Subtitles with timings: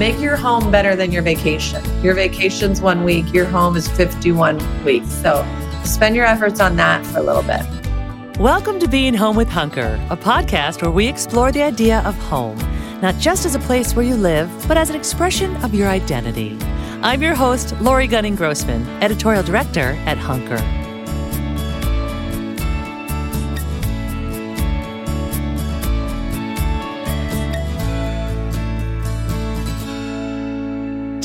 [0.00, 1.84] Make your home better than your vacation.
[2.02, 5.12] Your vacation's one week, your home is 51 weeks.
[5.12, 5.44] So
[5.84, 8.40] spend your efforts on that for a little bit.
[8.40, 12.56] Welcome to Being Home with Hunker, a podcast where we explore the idea of home,
[13.02, 16.56] not just as a place where you live, but as an expression of your identity.
[17.02, 20.89] I'm your host, Lori Gunning Grossman, editorial director at Hunker.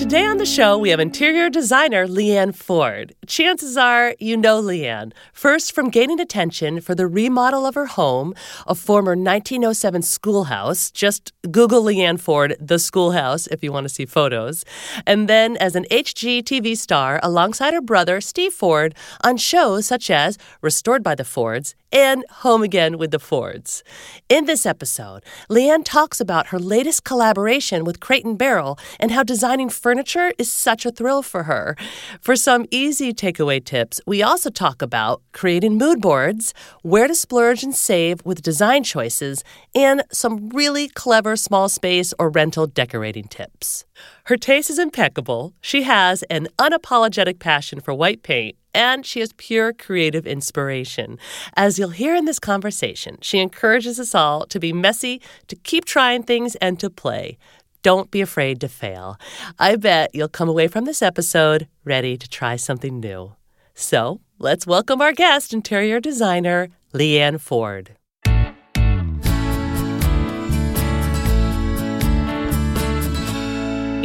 [0.06, 3.16] Today on the show, we have interior designer Leanne Ford.
[3.26, 8.36] Chances are you know Leanne, first from gaining attention for the remodel of her home,
[8.68, 10.92] a former 1907 schoolhouse.
[10.92, 14.64] Just Google Leanne Ford, the schoolhouse, if you want to see photos.
[15.08, 18.94] And then as an HGTV star alongside her brother, Steve Ford,
[19.24, 23.82] on shows such as Restored by the Fords and Home Again with the Fords.
[24.28, 29.24] In this episode, Leanne talks about her latest collaboration with Crate and Barrel and how
[29.24, 31.78] designing furniture is such a thrill for her.
[32.20, 37.64] For some easy takeaway tips, we also talk about creating mood boards, where to splurge
[37.64, 39.42] and save with design choices,
[39.74, 43.86] and some really clever small space or rental decorating tips.
[44.26, 45.54] Her taste is impeccable.
[45.62, 51.18] She has an unapologetic passion for white paint and she is pure creative inspiration.
[51.56, 55.86] As you'll hear in this conversation, she encourages us all to be messy, to keep
[55.86, 57.38] trying things, and to play.
[57.82, 59.18] Don't be afraid to fail.
[59.58, 63.36] I bet you'll come away from this episode ready to try something new.
[63.74, 67.96] So let's welcome our guest, interior designer Leanne Ford.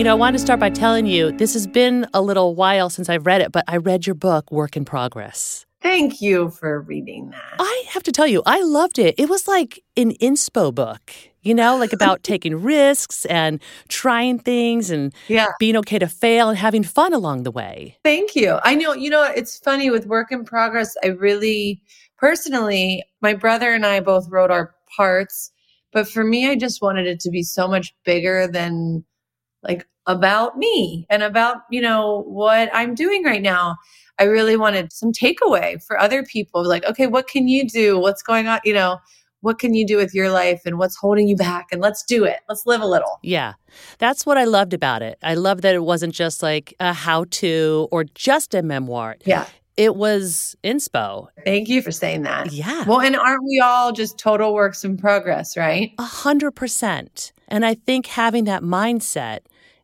[0.01, 2.89] You know, I wanted to start by telling you this has been a little while
[2.89, 5.67] since I've read it, but I read your book, Work in Progress.
[5.83, 7.57] Thank you for reading that.
[7.59, 9.15] I have to tell you, I loved it.
[9.19, 11.13] It was like an inspo book,
[11.43, 15.49] you know, like about taking risks and trying things and yeah.
[15.59, 17.99] being okay to fail and having fun along the way.
[18.03, 18.59] Thank you.
[18.65, 20.95] I know, you know, it's funny with Work in Progress.
[21.05, 21.83] I really,
[22.17, 25.53] personally, my brother and I both wrote our parts,
[25.93, 29.05] but for me, I just wanted it to be so much bigger than
[29.63, 33.77] like about me and about, you know, what I'm doing right now.
[34.19, 37.99] I really wanted some takeaway for other people like, okay, what can you do?
[37.99, 38.61] What's going on?
[38.65, 38.99] You know,
[39.41, 41.69] what can you do with your life and what's holding you back?
[41.73, 42.41] And let's do it.
[42.49, 43.19] Let's live a little.
[43.23, 43.55] Yeah.
[43.99, 45.19] That's what I loved about it.
[45.23, 49.17] I love that it wasn't just like a how to or just a memoir.
[49.25, 49.47] Yeah.
[49.77, 51.29] It was inspo.
[51.47, 52.53] Thank you for saying that.
[52.53, 52.85] Yeah.
[52.87, 55.93] Well, and aren't we all just total works in progress, right?
[55.99, 57.33] A hundred percent.
[57.49, 59.41] And I think having that mindset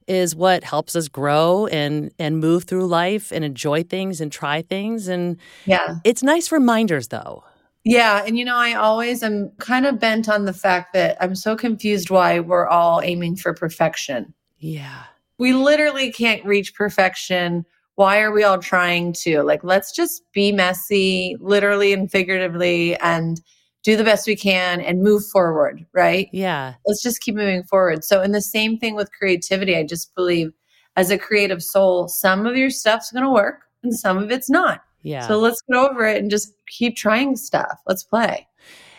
[0.06, 4.62] is what helps us grow and and move through life and enjoy things and try
[4.62, 5.08] things.
[5.08, 5.96] And yeah.
[6.04, 7.44] it's nice reminders though.
[7.84, 11.36] Yeah and you know i always am kind of bent on the fact that i'm
[11.36, 14.34] so confused why we're all aiming for perfection.
[14.58, 15.04] Yeah.
[15.38, 17.64] We literally can't reach perfection.
[17.94, 19.42] Why are we all trying to?
[19.42, 23.40] Like let's just be messy literally and figuratively and
[23.86, 26.28] do the best we can and move forward, right?
[26.32, 26.74] Yeah.
[26.86, 28.02] Let's just keep moving forward.
[28.04, 30.52] So, in the same thing with creativity, I just believe
[30.96, 34.50] as a creative soul, some of your stuff's going to work and some of it's
[34.50, 34.80] not.
[35.02, 35.26] Yeah.
[35.28, 37.78] So let's get over it and just keep trying stuff.
[37.86, 38.48] Let's play.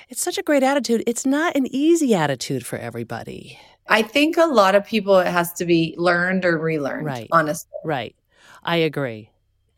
[0.09, 1.03] it's such a great attitude.
[1.05, 3.59] It's not an easy attitude for everybody.
[3.89, 7.27] I think a lot of people, it has to be learned or relearned, Right.
[7.31, 7.69] honestly.
[7.83, 8.15] Right.
[8.63, 9.31] I agree.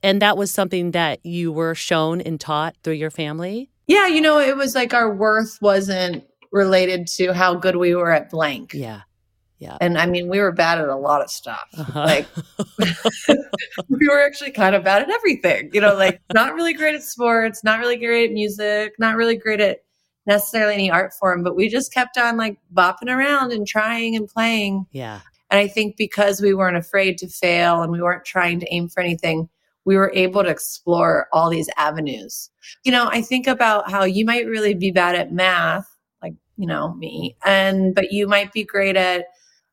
[0.03, 3.69] And that was something that you were shown and taught through your family?
[3.89, 8.11] Yeah, you know, it was like our worth wasn't related to how good we were
[8.11, 8.73] at blank.
[8.75, 9.01] Yeah.
[9.57, 9.77] Yeah.
[9.81, 11.67] And I mean, we were bad at a lot of stuff.
[11.75, 11.99] Uh-huh.
[11.99, 12.27] Like,
[13.89, 17.01] we were actually kind of bad at everything, you know, like not really great at
[17.01, 19.79] sports, not really great at music, not really great at
[20.27, 24.29] necessarily any art form, but we just kept on like bopping around and trying and
[24.29, 24.85] playing.
[24.91, 25.19] yeah.
[25.49, 28.87] And I think because we weren't afraid to fail and we weren't trying to aim
[28.87, 29.49] for anything,
[29.85, 32.49] we were able to explore all these avenues.
[32.83, 35.87] You know, I think about how you might really be bad at math,
[36.21, 39.25] like, you know, me, and but you might be great at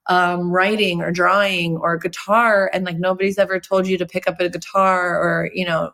[0.08, 4.40] um, writing or drawing or guitar, and like nobody's ever told you to pick up
[4.40, 5.90] a guitar or, you know,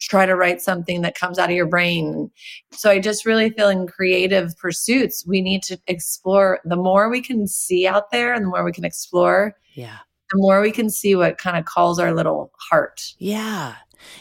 [0.00, 2.30] try to write something that comes out of your brain.
[2.72, 7.20] So I just really feel in creative pursuits, we need to explore the more we
[7.20, 9.98] can see out there and the more we can explore, Yeah.
[10.32, 13.14] The more we can see what kind of calls our little heart.
[13.18, 13.74] Yeah.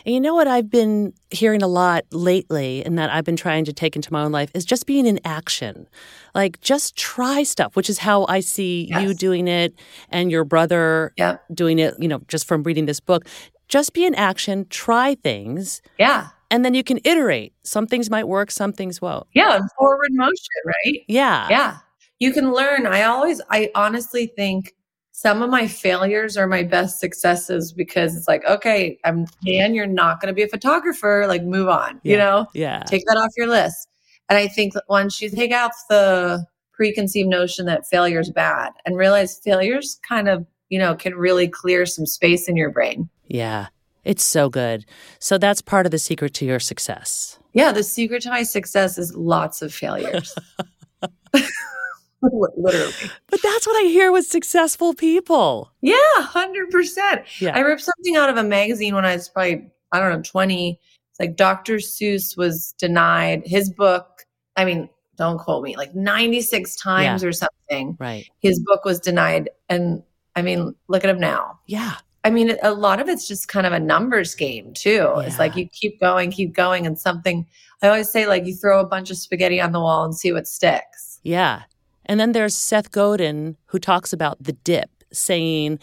[0.06, 3.66] And you know what I've been hearing a lot lately and that I've been trying
[3.66, 5.88] to take into my own life is just being in action.
[6.36, 9.74] Like just try stuff, which is how I see you doing it
[10.10, 11.44] and your brother Yep.
[11.54, 13.26] doing it, you know, just from reading this book.
[13.70, 16.28] Just be in action, try things, Yeah.
[16.52, 17.54] and then you can iterate.
[17.64, 19.26] Some things might work, some things won't.
[19.34, 19.62] Yeah.
[19.80, 20.36] Forward motion,
[20.66, 21.00] right?
[21.08, 21.48] Yeah.
[21.50, 21.78] Yeah.
[22.20, 22.86] You can learn.
[22.86, 24.74] I always, I honestly think
[25.22, 29.86] some of my failures are my best successes because it's like, okay, I'm Dan, you're
[29.86, 31.26] not going to be a photographer.
[31.28, 32.48] Like, move on, you know?
[32.56, 32.82] Yeah.
[32.88, 33.88] take that off your list.
[34.30, 38.98] And I think once you take out the preconceived notion that failure is bad and
[38.98, 43.08] realize failure's kind of, you know, can really clear some space in your brain.
[43.28, 43.68] Yeah.
[44.04, 44.86] It's so good.
[45.20, 47.38] So that's part of the secret to your success.
[47.54, 50.34] Yeah, the secret to my success is lots of failures.
[52.22, 52.94] Literally.
[53.30, 55.72] But that's what I hear with successful people.
[55.82, 57.24] Yeah, 100%.
[57.40, 57.56] Yeah.
[57.56, 60.80] I ripped something out of a magazine when I was probably, I don't know, 20.
[61.10, 61.78] It's like Dr.
[61.78, 64.26] Seuss was denied his book.
[64.56, 67.98] I mean, don't quote me, like 96 times or something.
[68.00, 68.28] Right.
[68.40, 69.50] His book was denied.
[69.70, 70.04] And
[70.36, 71.60] I mean, look at him now.
[71.66, 71.96] Yeah.
[72.24, 75.12] I mean, a lot of it's just kind of a numbers game too.
[75.18, 77.48] It's like you keep going, keep going, and something.
[77.82, 80.32] I always say, like, you throw a bunch of spaghetti on the wall and see
[80.32, 81.20] what sticks.
[81.24, 81.64] Yeah.
[82.12, 85.80] And then there's Seth Godin who talks about the dip, saying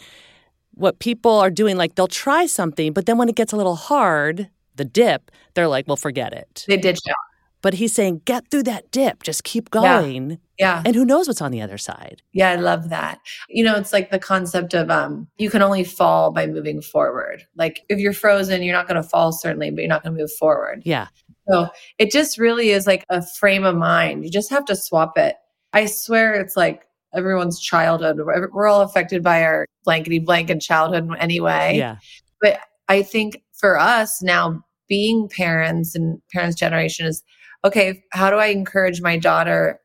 [0.75, 3.75] what people are doing, like they'll try something, but then when it gets a little
[3.75, 6.65] hard, the dip, they're like, well, forget it.
[6.67, 7.15] They ditch out.
[7.63, 10.01] But he's saying, get through that dip, just keep Yeah.
[10.01, 10.37] going.
[10.59, 10.83] Yeah.
[10.85, 12.21] And who knows what's on the other side?
[12.31, 13.17] Yeah, I love that.
[13.49, 17.47] You know, it's like the concept of um you can only fall by moving forward.
[17.55, 20.21] Like if you're frozen, you're not going to fall certainly, but you're not going to
[20.21, 20.83] move forward.
[20.85, 21.07] Yeah.
[21.49, 24.23] So, it just really is like a frame of mind.
[24.23, 25.35] You just have to swap it.
[25.73, 26.83] I swear it's like
[27.13, 28.17] everyone's childhood.
[28.51, 31.75] We're all affected by our blankety blanket childhood anyway.
[31.77, 31.97] Yeah.
[32.41, 37.23] But I think for us now being parents and parents generation is
[37.63, 39.79] okay, how do I encourage my daughter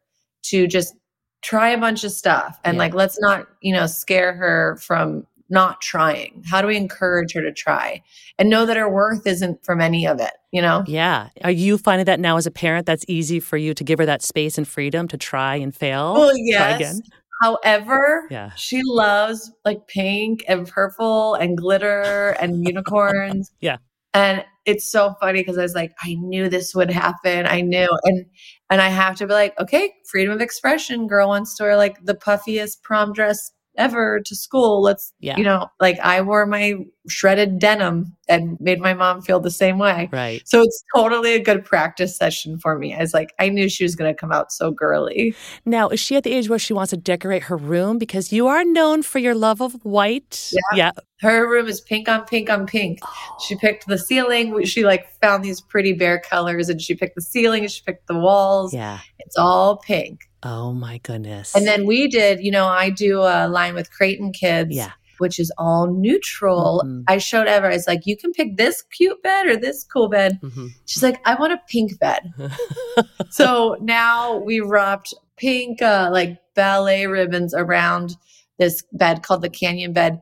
[0.44, 0.94] to just
[1.42, 2.78] try a bunch of stuff and Yeah.
[2.78, 6.42] like let's not, you know, scare her from not trying.
[6.48, 8.02] How do we encourage her to try
[8.38, 10.84] and know that her worth isn't from any of it, you know?
[10.86, 11.28] Yeah.
[11.42, 14.06] Are you finding that now as a parent that's easy for you to give her
[14.06, 16.14] that space and freedom to try and fail?
[16.14, 16.76] Well, Try yes.
[16.80, 17.00] again?
[17.42, 18.52] However, Yeah.
[18.56, 23.52] she loves like pink and purple and glitter and unicorns.
[23.60, 23.78] Yeah.
[24.14, 27.46] And it's so funny because I was like, I knew this would happen.
[27.46, 27.88] I knew.
[28.04, 28.24] And
[28.70, 31.06] and I have to be like, okay, freedom of expression.
[31.06, 34.82] Girl wants to wear like the puffiest prom dress ever to school.
[34.82, 35.36] Let's Yeah.
[35.36, 36.74] you know, like I wore my
[37.08, 40.08] shredded denim and made my mom feel the same way.
[40.10, 40.40] Right.
[40.46, 42.94] So it's totally a good practice session for me.
[42.94, 45.34] I was like, I knew she was gonna come out so girly.
[45.66, 47.98] Now, is she at the age where she wants to decorate her room?
[47.98, 50.52] Because you are known for your love of white.
[50.72, 50.92] Yeah.
[51.20, 52.98] Her room is pink on pink on pink.
[53.02, 53.38] Oh.
[53.46, 54.64] She picked the ceiling.
[54.64, 58.06] She like found these pretty bare colors and she picked the ceiling and she picked
[58.06, 58.72] the walls.
[58.72, 58.98] Yeah.
[59.18, 60.20] It's all pink.
[60.44, 61.54] Oh my goodness.
[61.56, 64.90] And then we did, you know, I do a line with Crate and Kids, Yeah.
[65.18, 66.82] which is all neutral.
[66.84, 67.04] Mhm.
[67.08, 70.08] I showed Ever, I was like, you can pick this cute bed or this cool
[70.08, 70.38] bed.
[70.42, 70.68] Mhm.
[70.84, 72.32] She's like, I want a pink bed.
[73.30, 78.16] so now we wrapped pink, uh, like ballet ribbons around
[78.58, 80.20] this bed called the Canyon bed.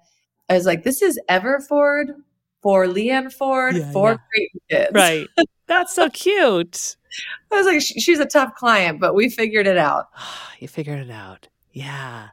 [0.48, 2.12] I was like, this is Ever Ford
[2.62, 4.16] for Leanne Ford Yeah, for yeah.
[4.30, 4.90] Crate and Kids.
[4.94, 5.28] right.
[5.66, 6.96] That's so cute.
[7.50, 10.06] I was like, she's a tough client, but we figured it out.
[10.58, 11.48] you figured it out.
[11.72, 12.28] Yeah.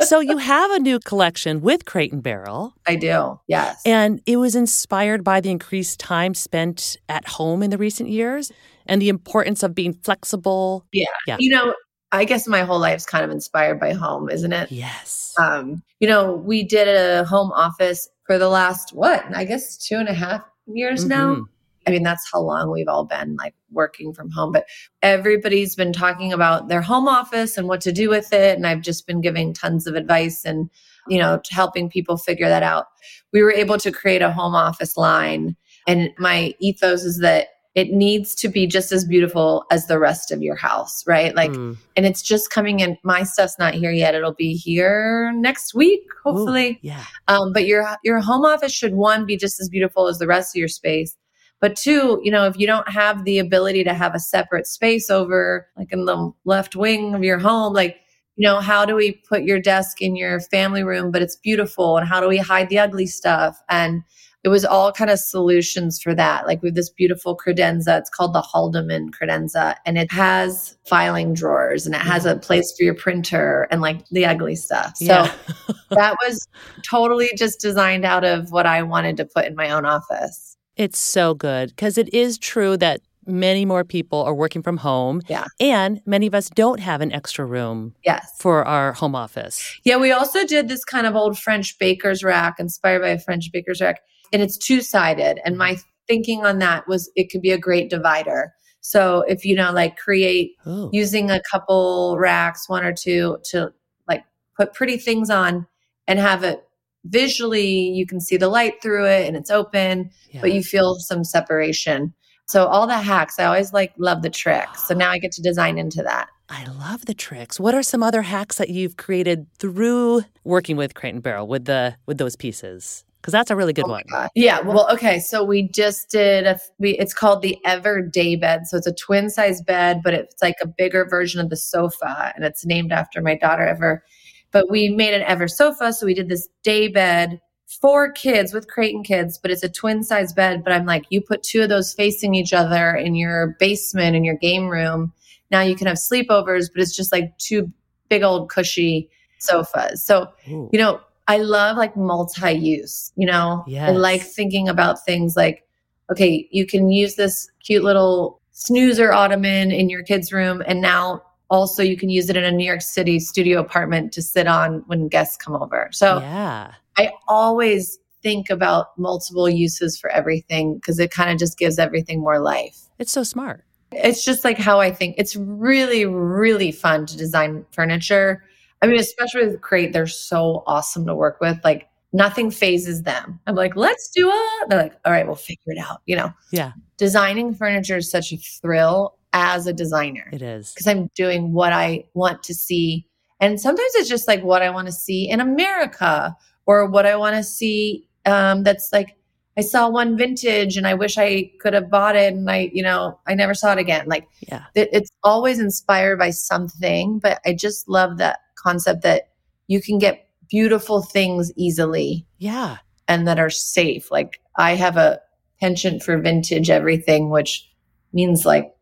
[0.00, 2.74] so you have a new collection with Crate and Barrel.
[2.86, 3.38] I do.
[3.46, 3.80] Yes.
[3.84, 8.50] And it was inspired by the increased time spent at home in the recent years
[8.86, 10.86] and the importance of being flexible.
[10.92, 11.06] yeah.
[11.26, 11.36] Yeah.
[11.38, 11.74] You know,
[12.10, 14.72] I guess my whole life's kind of inspired by home, isn't it?
[14.72, 15.34] Yes.
[15.38, 19.24] Um, you know, we did a home office for the last what?
[19.34, 21.44] I guess two and a half years now.
[21.88, 24.52] I mean, that's how long we've all been like working from home.
[24.52, 24.66] But
[25.02, 28.56] everybody's been talking about their home office and what to do with it.
[28.56, 30.68] And I've just been giving tons of advice and,
[31.08, 32.86] you know, helping people figure that out.
[33.32, 35.56] We were able to create a home office line.
[35.86, 40.32] And my ethos is that it needs to be just as beautiful as the rest
[40.32, 41.34] of your house, right?
[41.36, 41.76] Like, Mm.
[41.96, 42.98] and it's just coming in.
[43.04, 44.16] My stuff's not here yet.
[44.16, 46.80] It'll be here next week, Ooh, hopefully.
[46.82, 47.04] yeah.
[47.28, 50.56] Um, but your your home office should one be just as beautiful as the rest
[50.56, 51.14] of your space.
[51.60, 55.10] But two, you know, if you don't have the ability to have a separate space
[55.10, 57.96] over like in the left wing of your home, like,
[58.36, 61.96] you know, how do we put your desk in your family room, but it's beautiful?
[61.96, 63.60] And how do we hide the ugly stuff?
[63.68, 64.02] And
[64.44, 66.46] it was all kind of solutions for that.
[66.46, 67.98] Like we have this beautiful credenza.
[67.98, 72.72] It's called the Haldeman credenza, and it has filing drawers and it has a place
[72.76, 74.96] for your printer and like the ugly stuff.
[74.96, 75.32] So Yeah.
[75.90, 76.46] that was
[76.82, 80.56] totally just designed out of what I wanted to put in my own office.
[80.78, 85.20] It's so good because it is true that many more people are working from home.
[85.28, 85.44] Yeah.
[85.60, 88.32] And many of us don't have an extra room Yes.
[88.38, 89.78] for our home office.
[89.84, 93.50] Yeah, we also did this kind of old French baker's rack inspired by a French
[93.52, 94.00] baker's rack,
[94.32, 95.40] and it's two sided.
[95.44, 95.82] And my mm-hmm.
[96.06, 98.54] thinking on that was it could be a great divider.
[98.80, 100.88] So if you know, like create Ooh.
[100.92, 103.72] using a couple racks, one or two, to
[104.06, 104.24] like
[104.56, 105.66] put pretty things on
[106.06, 106.64] and have it
[107.08, 110.40] visually, you can see the light through it and it's open, Yeah.
[110.40, 112.12] but you feel some separation.
[112.46, 114.86] So all the hacks, I always like love the tricks.
[114.88, 116.28] So now I get to design into that.
[116.48, 117.60] I love the tricks.
[117.60, 121.66] What are some other hacks that you've created through working with Crate and Barrel with
[121.66, 123.04] the with those pieces?
[123.20, 124.04] Because that's a really good Oh one.
[124.10, 124.30] God.
[124.34, 124.60] Yeah.
[124.60, 125.18] Well, okay.
[125.18, 128.66] So we just did a, we, it's called the Ever Day Bed.
[128.66, 132.32] So it's a twin size bed, but it's like a bigger version of the sofa
[132.34, 134.02] and it's named after my daughter Ever.
[134.50, 135.92] But we made an Ever sofa.
[135.92, 139.68] So we did this day bed for kids with Crate and kids, but it's a
[139.68, 140.64] twin size bed.
[140.64, 144.24] But I'm like, you put two of those facing each other in your basement, in
[144.24, 145.12] your game room.
[145.50, 147.70] Now you can have sleepovers, but it's just like two
[148.08, 150.04] big old cushy sofas.
[150.04, 150.68] So Ooh.
[150.72, 155.66] you know, I love like multi use, you know, I like thinking about things like,
[156.10, 160.62] okay, you can use this cute little snoozer ottoman in your kid's room.
[160.66, 164.22] And now also you can use it in a New York City studio apartment to
[164.22, 165.88] sit on when guests come over.
[165.92, 166.74] So yeah.
[166.96, 172.20] I always think about multiple uses for everything because it kind of just gives everything
[172.20, 172.78] more life.
[172.98, 173.64] It's so smart.
[173.92, 175.14] It's just like how I think.
[175.18, 178.44] It's really, really fun to design furniture.
[178.82, 181.58] I mean, especially with Crate, they're so awesome to work with.
[181.64, 183.40] Like nothing phases them.
[183.46, 184.68] I'm like, let's do it.
[184.68, 186.02] They're like, all right, we'll figure it out.
[186.06, 190.72] You know, Yeah, designing furniture is such a thrill as a designer it is.
[190.72, 193.06] because I'm doing what I want to see.
[193.40, 197.16] And sometimes it's just like what I want to see in America or what I
[197.16, 199.16] want to see um, that's like,
[199.56, 202.82] I saw one vintage and I wish I could have bought it and I, you
[202.82, 204.06] know, I never saw it again.
[204.06, 204.64] Like Yeah.
[204.74, 209.30] it, it's always inspired by something, but I just love that concept that
[209.66, 212.78] you can get beautiful things easily Yeah.
[213.08, 214.10] and that are safe.
[214.10, 215.20] Like I have a
[215.60, 217.68] penchant for vintage everything, which
[218.12, 218.72] means like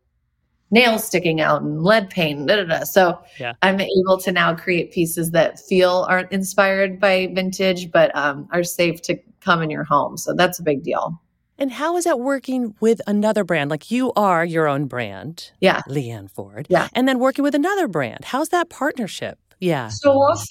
[0.71, 2.47] nails sticking out and lead paint.
[2.47, 2.83] Da, da, da.
[2.83, 3.53] So Yeah.
[3.61, 8.63] I'm able to now create pieces that feel aren't inspired by vintage, but um, are
[8.63, 10.17] safe to come in your home.
[10.17, 11.21] So that's a big deal.
[11.57, 13.71] And how is that working with another brand?
[13.71, 15.81] Like you are your own brand, Yeah.
[15.87, 16.67] Leanne Ford.
[16.69, 16.87] Yeah.
[16.93, 18.25] And then working with another brand.
[18.25, 19.39] How's that partnership?
[19.59, 19.87] Yeah.
[19.89, 20.45] So awesome.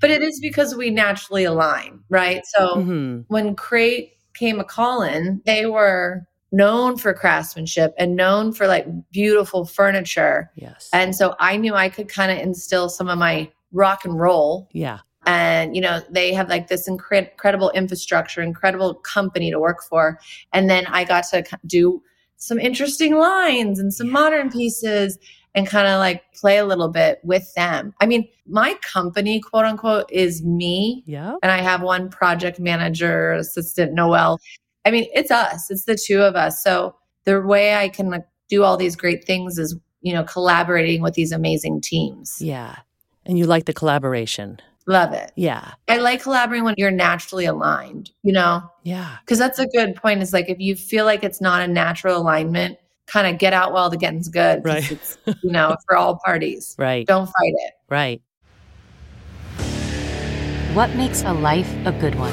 [0.00, 2.42] But it is because we naturally align, right?
[2.56, 8.66] So hmm when Crate came a calling, they were known for craftsmanship and known for
[8.66, 10.50] like beautiful furniture.
[10.54, 10.88] Yes.
[10.92, 14.68] And so I knew I could kind of instill some of my rock and roll.
[14.72, 14.98] yeah.
[15.24, 20.18] And, you know, they have like this incre- incredible infrastructure, incredible company to work for.
[20.52, 22.02] And then I got to do
[22.38, 25.18] some interesting lines and some modern pieces
[25.54, 27.94] and kind of like play a little bit with them.
[28.00, 31.34] I mean, my company, quote unquote, is me Yeah.
[31.40, 34.40] and I have one project manager, assistant Noel.
[34.84, 35.70] I mean, it's us.
[35.70, 36.62] It's the two of us.
[36.62, 41.00] So the way I can like, do all these great things is, you know, collaborating
[41.02, 42.36] with these amazing teams.
[42.40, 42.76] Yeah.
[43.24, 44.58] And you like the collaboration.
[44.86, 45.30] Love it.
[45.36, 45.72] Yeah.
[45.86, 49.16] I like collaborating when you're naturally aligned, you know, Yeah.
[49.20, 50.20] because that's a good point.
[50.22, 53.72] Is like if you feel like it's not a natural alignment, kind of get out
[53.72, 54.64] while the getting's good.
[54.64, 54.90] Right.
[54.90, 56.74] It's, you know, for all parties.
[56.78, 57.06] Right.
[57.06, 57.74] Don't fight it.
[57.88, 58.20] Right.
[60.74, 62.32] What makes a life a good one?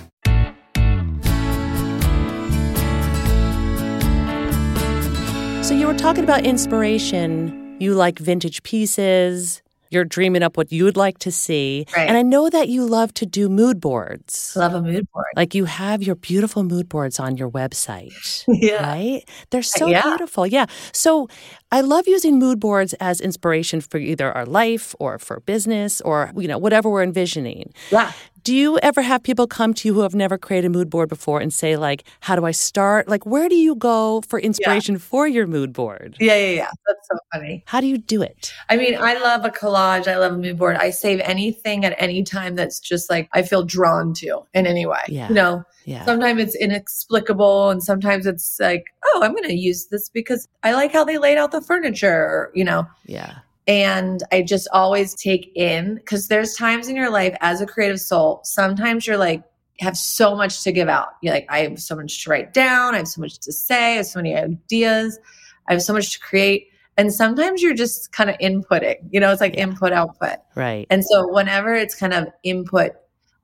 [5.71, 7.77] So you were talking about inspiration.
[7.79, 9.61] You like vintage pieces.
[9.89, 11.85] You're dreaming up what you would like to see.
[11.95, 12.09] Right.
[12.09, 14.53] And I know that you love to do mood boards.
[14.57, 15.27] Love a mood board.
[15.37, 18.43] Like you have your beautiful mood boards on your website.
[18.49, 18.85] Yeah.
[18.85, 19.23] Right?
[19.51, 20.01] They're uh, so Yeah.
[20.01, 20.45] beautiful.
[20.45, 20.65] Yeah.
[20.91, 21.29] So
[21.71, 26.31] I love using mood boards as inspiration for either our life or for business or,
[26.35, 27.73] you know, whatever we're envisioning.
[27.91, 28.11] Yeah.
[28.43, 31.09] Do you ever have people come to you who have never created a mood board
[31.09, 33.07] before and say, like, how do I start?
[33.07, 36.17] Like, where do you go for inspiration for your mood board?
[36.19, 36.71] Yeah, yeah, yeah.
[36.87, 37.63] That's so funny.
[37.67, 38.51] How do you do it?
[38.67, 40.07] I mean, I love a collage.
[40.07, 40.75] I love a mood board.
[40.75, 44.87] I save anything at any time that's just like I feel drawn to in any
[44.87, 45.03] way.
[45.07, 45.29] Yeah.
[45.29, 46.05] You know, Yeah.
[46.05, 50.73] sometimes it's inexplicable and sometimes it's like, oh, I'm going to use this because I
[50.73, 52.87] like how they laid out the furniture, you know.
[53.05, 53.39] Yeah.
[53.67, 57.99] And I just always take in because there's times in your life as a creative
[57.99, 59.43] soul, sometimes you're like,
[59.79, 61.09] have so much to give out.
[61.21, 62.93] You're like, I have so much to write down.
[62.93, 63.93] I have so much to say.
[63.93, 65.19] I have so many ideas.
[65.67, 66.67] I have so much to create.
[66.97, 70.37] And sometimes you're just kind of inputting, you know, it's like input, output.
[70.55, 70.85] Right.
[70.89, 72.91] And so whenever it's kind of input,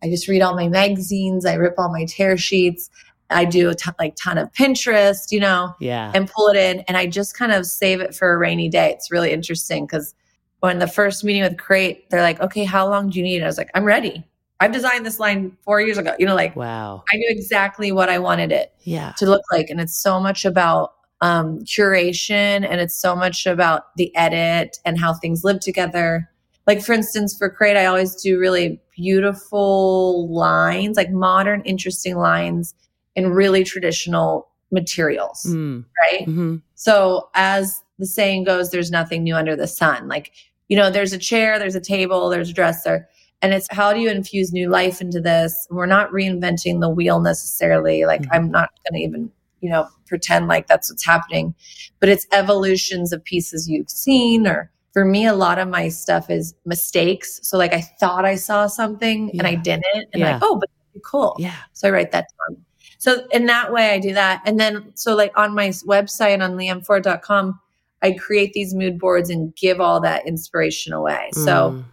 [0.03, 2.89] I just read all my magazines, I rip all my tear sheets,
[3.29, 6.11] I do a ton, like ton of Pinterest, you know, yeah.
[6.13, 8.91] and pull it in, and I just kind of save it for a rainy day.
[8.91, 10.13] It's really interesting because
[10.59, 13.45] when the first meeting with Crate, they're like, "Okay, how long do you need?" I
[13.47, 14.25] was like, "I'm ready.
[14.59, 17.03] I've designed this line four years ago." You know, like wow.
[17.13, 19.13] I knew exactly what I wanted it Yeah.
[19.17, 23.95] to look like, and it's so much about um, curation, and it's so much about
[23.97, 26.29] the edit and how things live together
[26.67, 32.73] like for instance for crate i always do really beautiful lines like modern interesting lines
[33.15, 35.85] in really traditional materials Mm.
[36.11, 36.25] right?
[36.25, 40.07] Hmm so as the saying goes there's nothing new under the sun.
[40.07, 40.31] Like
[40.67, 43.07] you know there's a chair there's a table there's a dresser
[43.41, 45.67] and it's how do you infuse new life into this?
[45.71, 48.05] We're not reinventing the wheel necessarily.
[48.05, 48.29] Like Mhm.
[48.33, 51.55] i'm not going to even you know pretend like that's what's happening
[51.99, 56.27] but it's evolutions of pieces you've seen or for me a lot of my stuff
[56.31, 60.33] is mistakes so like i thought i saw something and i didn't and Yeah.
[60.33, 60.69] like oh but
[61.05, 61.53] cool Yeah.
[61.73, 62.57] so I write that down.
[62.97, 64.41] So in that way, I do that.
[64.47, 67.59] And then, so like on my website on leanneford.com,
[68.01, 71.29] I create these mood boards and give all that inspiration away.
[71.33, 71.83] So Mm.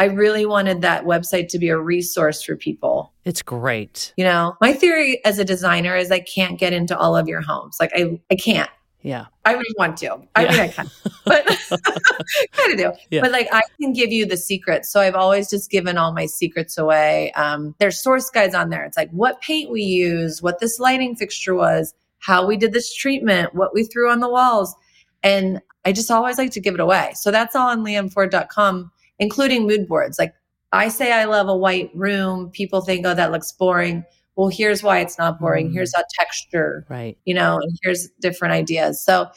[0.00, 3.12] I really wanted that website to be a resource for people.
[3.24, 4.12] it's great.
[4.16, 7.42] You know, my theory as a designer is I can't get into all of your
[7.42, 7.76] homes.
[7.78, 8.70] Like I, I can't.
[9.02, 9.26] Yeah.
[9.44, 10.18] I would want to.
[10.36, 10.50] I Yeah.
[10.50, 10.90] mean, I can,
[11.24, 11.46] but
[12.52, 12.92] kind of do.
[13.10, 13.22] Yeah.
[13.22, 14.92] But like, I can give you the secrets.
[14.92, 17.32] So I've always just given all my secrets away.
[17.32, 18.84] Um, there's source guides on there.
[18.84, 22.94] It's like what paint we use, what this lighting fixture was, how we did this
[22.94, 24.74] treatment, what we threw on the walls,
[25.22, 27.12] and I just always like to give it away.
[27.14, 30.18] So that's all on leanneford.com, including mood boards.
[30.18, 30.34] Like
[30.72, 32.50] I say, I love a white room.
[32.50, 34.04] People think, oh, that looks boring.
[34.36, 35.70] Well, here's why it's not boring.
[35.70, 35.74] Mm.
[35.74, 37.18] Here's a texture Right.
[37.24, 39.04] you know, and here's different ideas.
[39.04, 39.28] So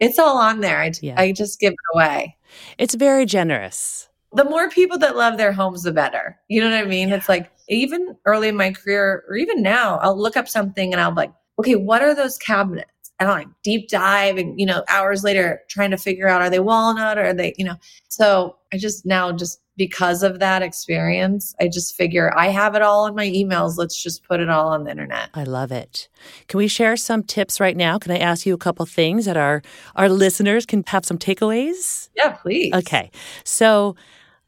[0.00, 0.80] it's all on there.
[0.80, 1.14] I, Yeah.
[1.20, 2.36] I just give it away.
[2.78, 4.08] It's very generous.
[4.32, 6.38] The more people that love their homes, the better.
[6.48, 7.10] You know what I mean?
[7.10, 11.00] It's like even early in my career, or even now, I'll look up something and
[11.00, 12.88] I'll be like, okay, what are those cabinets?
[13.18, 16.48] And I'll like deep dive and, you know, hours later trying to figure out are
[16.50, 17.76] they walnut or are they, you know,
[18.08, 22.82] so I just now just because of that experience, I just figure I have it
[22.82, 23.78] all in my emails.
[23.78, 25.30] Let's just put it all on the internet.
[25.32, 26.06] I love it.
[26.48, 27.98] Can we share some tips right now?
[27.98, 29.62] Can I ask you a couple things that our
[29.96, 32.10] our listeners can have some takeaways?
[32.14, 32.74] Yeah, please.
[32.74, 33.10] Okay.
[33.42, 33.96] So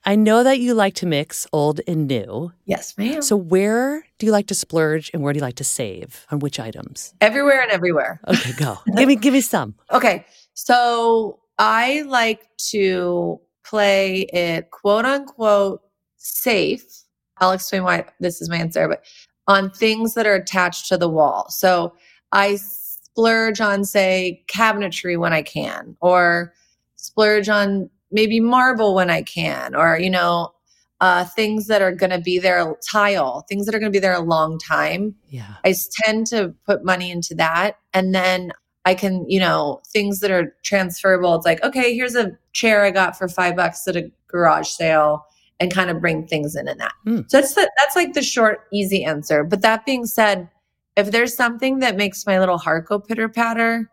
[0.05, 2.53] I know that you like to mix old and new.
[2.67, 3.23] Yes, ma'am.
[3.23, 6.27] So where do you like to splurge and where do you like to save?
[6.31, 7.15] On which items?
[7.23, 8.21] Everywhere and everywhere.
[8.29, 8.77] Okay, go.
[8.99, 9.77] give me give me some.
[9.93, 10.27] Okay.
[10.53, 12.43] So I like
[12.73, 15.83] to play it quote unquote
[16.17, 16.85] safe.
[17.39, 19.05] I'll explain why this is my answer, but
[19.49, 21.47] on things that are attached to the wall.
[21.51, 21.95] So
[22.31, 26.55] I splurge on, say, cabinetry when I can, or
[26.97, 30.53] splurge on maybe marble when I can, or, you know,
[31.01, 34.01] uh, things that are going to be there, tile, things that are going to be
[34.01, 35.17] there a long time.
[35.29, 35.55] Yeah.
[35.65, 37.79] I tend to put money into that.
[37.93, 38.53] And then
[38.85, 41.35] I can, you know, things that are transferable.
[41.35, 45.25] It's like, okay, here's a chair I got for five bucks at a garage sale
[45.61, 46.93] and kind of bring things in in that.
[47.07, 47.31] Mm.
[47.31, 49.45] So that's the, that's like the short, easy answer.
[49.45, 50.49] But that being said,
[50.97, 53.89] if there's something that makes my little heart go pitter patter,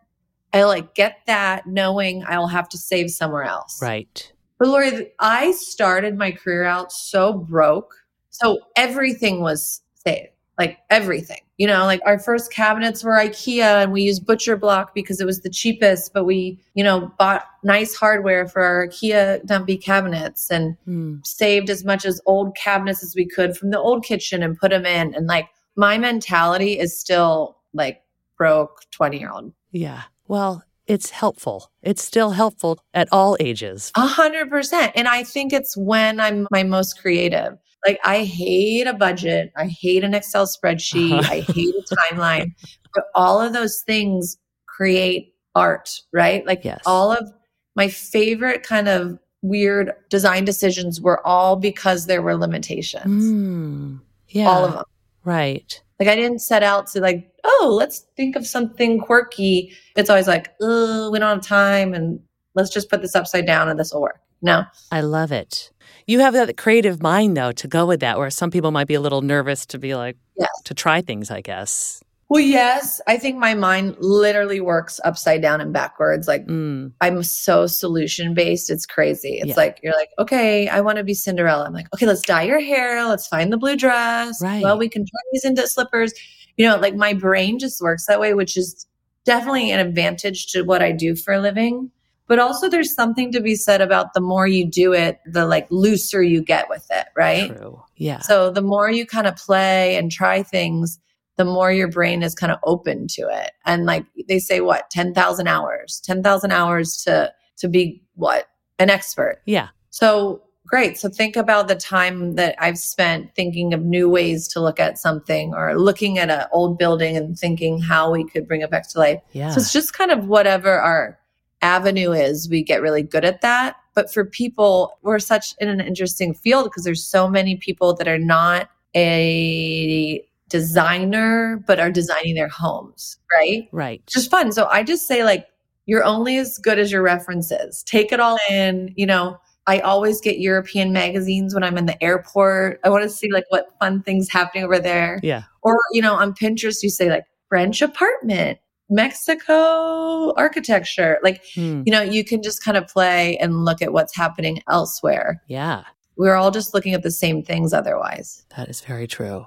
[0.52, 3.80] I like get that knowing I'll have to save somewhere else.
[3.80, 4.32] Right.
[4.58, 7.94] But Lori, I started my career out so broke.
[8.30, 11.38] So everything was saved, like everything.
[11.56, 15.24] You know, like our first cabinets were IKEA and we used butcher block because it
[15.26, 20.50] was the cheapest, but we, you know, bought nice hardware for our IKEA dumpy cabinets
[20.50, 21.26] and Mm.
[21.26, 24.70] saved as much as old cabinets as we could from the old kitchen and put
[24.70, 25.14] them in.
[25.14, 28.02] And like my mentality is still like
[28.36, 29.52] broke 20 year old.
[29.72, 30.02] Yeah.
[30.28, 31.70] Well, it's helpful.
[31.82, 33.92] It's still helpful at all ages.
[33.94, 34.92] A hundred percent.
[34.94, 37.56] And I think it's when I'm my most creative.
[37.86, 39.52] Like I hate a budget.
[39.56, 41.18] I hate an Excel spreadsheet.
[41.20, 41.32] Uh-huh.
[41.32, 42.52] I hate a timeline.
[42.94, 46.44] But all of those things create art, right?
[46.46, 46.80] Like Yes.
[46.86, 47.30] all of
[47.76, 53.24] my favorite kind of weird design decisions were all because there were limitations.
[53.24, 54.00] Mm.
[54.28, 54.48] Yeah.
[54.48, 54.84] All of them.
[55.24, 55.80] Right.
[55.98, 59.72] Like I didn't set out to like, oh, let's think of something quirky.
[59.96, 62.20] It's always like, oh, we don't have time and
[62.54, 64.20] let's just put this upside down and this will work.
[64.42, 64.64] No.
[64.90, 65.70] I love it.
[66.10, 68.94] You have that creative mind though to go with that, where some people might be
[68.94, 70.48] a little nervous to be like Yes.
[70.64, 72.02] to try things, I guess.
[72.28, 76.26] Well, yes, I think my mind literally works upside down and backwards.
[76.26, 76.92] Like Mm.
[77.00, 78.70] I'm so solution based.
[78.70, 79.34] It's crazy.
[79.38, 79.54] It's Yeah.
[79.56, 81.64] like you're like, okay, I want to be Cinderella.
[81.64, 83.06] I'm like, okay, let's dye your hair.
[83.06, 84.42] Let's find the blue dress.
[84.42, 84.64] Right.
[84.64, 86.12] Well, we can turn these into slippers.
[86.56, 88.84] You know, like my brain just works that way, which is
[89.24, 91.92] definitely an advantage to what I do for a living.
[92.30, 95.66] But also there's something to be said about the more you do it, the like
[95.68, 97.48] looser you get with it, right?
[97.48, 97.82] True.
[97.96, 98.20] Yeah.
[98.20, 101.00] So the more you kind of play and try things,
[101.38, 103.50] the more your brain is kind of open to it.
[103.66, 108.46] And like they say, what, 10,000 hours, 10,000 hours to, to be what?
[108.78, 109.42] An expert.
[109.44, 109.70] yeah.
[109.90, 110.98] So great.
[110.98, 114.98] So think about the time that I've spent thinking of new ways to look at
[114.98, 118.88] something or looking at an old building and thinking how we could bring it back
[118.90, 119.20] to life.
[119.32, 119.50] Yeah.
[119.50, 121.18] So it's just kind of whatever our
[121.62, 123.76] avenue is, we get really good at that.
[123.94, 128.08] But for people, we're such in an interesting field because there's so many people that
[128.08, 133.68] are not a designer, but are designing their homes, right?
[133.72, 134.02] right.
[134.06, 134.52] Just fun.
[134.52, 135.46] So I just say, like,
[135.86, 137.82] you're only as good as your references.
[137.82, 138.92] Take it all in.
[138.96, 142.80] You know, I always get European magazines when I'm in the airport.
[142.84, 145.20] I want to see like what fun things happening over there.
[145.22, 145.42] Yeah.
[145.62, 148.58] Or, you know, on Pinterest, you say like French apartment,
[148.90, 151.18] Mexico architecture.
[151.22, 151.82] Like, Hmm.
[151.86, 155.42] you know, you can just kind of play and look at what's happening elsewhere.
[155.46, 155.84] Yeah.
[156.16, 158.44] We're all just looking at the same things otherwise.
[158.56, 159.46] That is very true.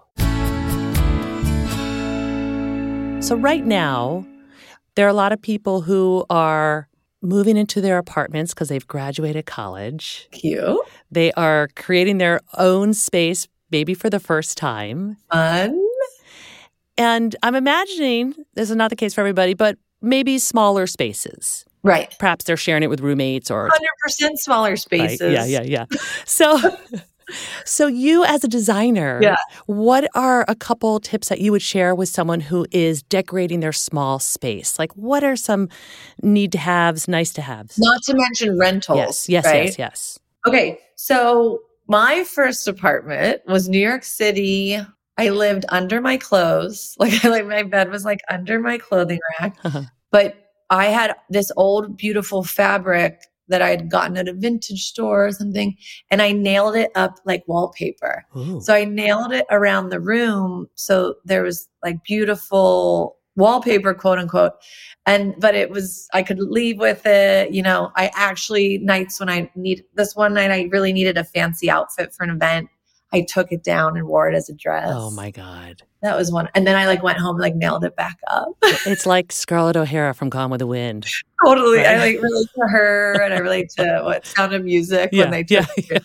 [3.21, 4.25] So, right now,
[4.95, 6.89] there are a lot of people who are
[7.21, 10.27] moving into their apartments because they've graduated college.
[10.31, 10.77] Cute.
[11.09, 15.15] They are creating their own space, maybe for the first time.
[15.31, 15.79] Fun.
[16.97, 21.65] And I'm imagining this is not the case for everybody, but maybe smaller spaces.
[21.83, 22.13] Right.
[22.19, 24.79] Perhaps they're sharing it with roommates or 100% smaller Right.
[24.79, 25.33] spaces.
[25.33, 25.85] Yeah, yeah, yeah.
[26.25, 26.59] So,
[27.65, 29.35] so you as a designer, Yeah.
[29.65, 33.73] what are a couple tips that you would share with someone who is decorating their
[33.73, 34.77] small space?
[34.79, 35.67] Like, what are some
[36.21, 37.77] need to haves, nice to haves?
[37.79, 38.97] Not to mention rentals.
[38.97, 39.65] yes, yes, right?
[39.65, 40.19] yes, yes.
[40.47, 44.79] Okay, so my first apartment was New York City.
[45.17, 46.95] I lived under my clothes.
[46.99, 49.57] Like, like my bed was like under my clothing rack.
[49.63, 49.83] Uh-huh.
[50.11, 50.35] But
[50.69, 55.31] I had this old, beautiful fabric that I had gotten at a vintage store or
[55.31, 55.75] something,
[56.09, 58.25] and I nailed it up like wallpaper.
[58.37, 58.61] Ooh.
[58.61, 60.67] So I nailed it around the room.
[60.75, 64.53] So there was like beautiful wallpaper, quote unquote.
[65.05, 67.51] And, but it was, I could leave with it.
[67.51, 71.23] You know, I actually, nights when I need, this one night, I really needed a
[71.23, 72.69] fancy outfit for an event.
[73.13, 74.89] I took it down and wore it as a dress.
[74.91, 75.83] Oh my God.
[76.01, 76.49] That was one.
[76.55, 78.49] And then I like went home and like nailed it back up.
[78.63, 81.05] It's like Scarlett O'Hara from Gone with the Wind.
[81.45, 81.85] totally.
[81.85, 85.31] I like relate to her and I relate to what Sound of Music Yeah, when
[85.31, 86.03] they yeah, took it.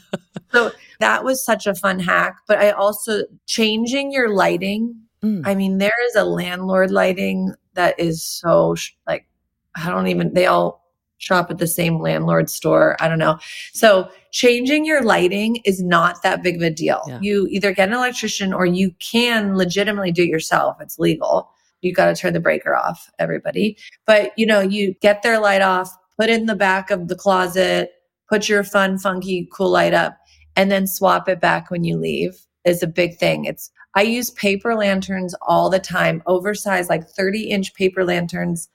[0.53, 2.37] So that was such a fun hack.
[2.47, 4.95] But I also changing your lighting.
[5.23, 5.43] Mm.
[5.47, 9.27] I mean, there is a landlord lighting that is so sh- like
[9.75, 10.35] I don't even.
[10.35, 10.88] They all
[11.19, 12.97] shop at the same landlord store.
[13.01, 13.39] I don't know.
[13.73, 17.03] So changing your lighting is not that big of a deal.
[17.07, 17.19] Yeah.
[17.21, 20.77] You either get an electrician or you can legitimately do it yourself.
[20.81, 21.51] It's legal.
[21.81, 23.77] You got to turn the breaker off, everybody.
[24.07, 27.17] But you know, you get their light off, put it in the back of the
[27.17, 27.93] closet,
[28.29, 30.19] put your fun, funky, cool light up,
[30.57, 33.45] and then swap it back when you leave is a big thing.
[33.45, 38.69] It's I use paper lanterns all the time, oversized like 30 inch paper lanterns.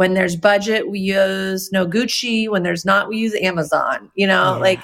[0.00, 2.48] When there's budget, we use Noguchi.
[2.48, 4.60] When there's not, we use Amazon, you know, Yeah.
[4.62, 4.80] like,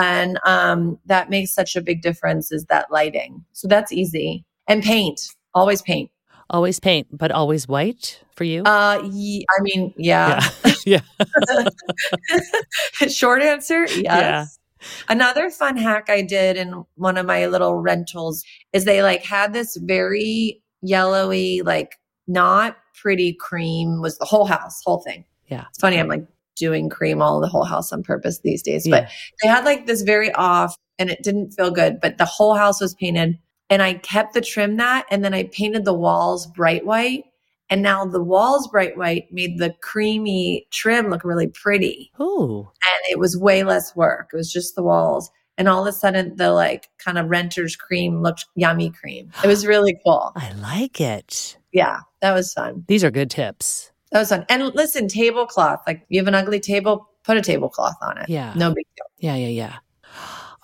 [0.00, 3.44] and um, that makes such a big difference is that lighting.
[3.52, 4.46] So that's easy.
[4.66, 5.20] And paint,
[5.52, 6.10] always paint.
[6.48, 8.62] always paint, but always white for you.
[8.62, 10.40] Uh, I mean, yeah.
[10.86, 11.00] yeah.
[13.08, 14.02] Short answer, yes.
[14.04, 14.46] Yeah.
[15.10, 18.42] Another fun hack I did in one of my little rentals
[18.72, 24.82] is they like had this very yellowy, like not pretty cream was the whole house,
[24.84, 25.24] whole thing.
[25.48, 25.64] Yeah.
[25.68, 28.86] It's funny, I'm like doing cream all the whole house on purpose these days.
[28.86, 29.02] Yeah.
[29.02, 29.10] But
[29.42, 32.80] they had like this very off and it didn't feel good, but the whole house
[32.80, 33.38] was painted.
[33.68, 37.24] And I kept the trim that and then I painted the walls bright white.
[37.68, 42.60] And now the walls bright white made the creamy trim look really pretty Ooh.
[42.60, 44.30] and it was way less work.
[44.32, 45.30] It was just the walls.
[45.58, 49.30] And all of a sudden, the like kind of renter's cream looked yummy cream.
[49.42, 50.32] It was really cool.
[50.36, 51.56] I like it.
[51.76, 52.84] Yeah, that was fun.
[52.88, 53.92] These are good tips.
[54.12, 54.46] That was fun.
[54.48, 55.82] And listen, tablecloth.
[55.86, 58.30] Like you have an ugly table, put a tablecloth on it.
[58.30, 58.54] Yeah.
[58.56, 59.06] No big deal.
[59.18, 59.76] Yeah, yeah, yeah.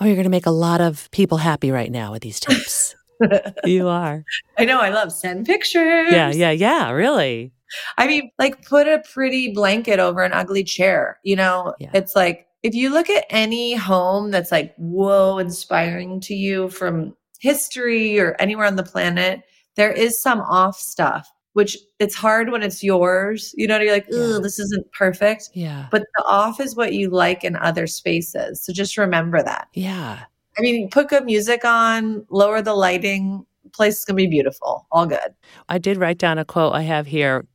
[0.01, 2.94] Oh, you're going to make a lot of people happy right now with these tips.
[3.64, 4.25] you are.
[4.57, 4.81] I know.
[4.81, 6.11] I love send pictures.
[6.11, 6.90] Yeah, yeah, yeah.
[6.92, 7.53] Really.
[7.98, 11.18] I mean, like put a pretty blanket over an ugly chair.
[11.22, 11.90] You know, Yeah.
[11.92, 17.14] it's like if you look at any home that's like, whoa, inspiring to you from
[17.40, 19.42] history or anywhere on the planet,
[19.77, 23.55] there is some off stuff, which it's hard when it's yours.
[23.57, 24.19] You know, you're like, Yeah.
[24.21, 25.51] oh, this isn't perfect.
[25.55, 25.87] Yeah.
[25.91, 28.65] But the off is what you like in other spaces.
[28.65, 29.69] So just remember that.
[29.75, 30.21] Yeah.
[30.59, 33.47] I mean, put good music on, lower the lighting.
[33.73, 34.87] Place is going to be beautiful.
[34.93, 35.35] All good.
[35.71, 37.47] I did write down a quote I have here.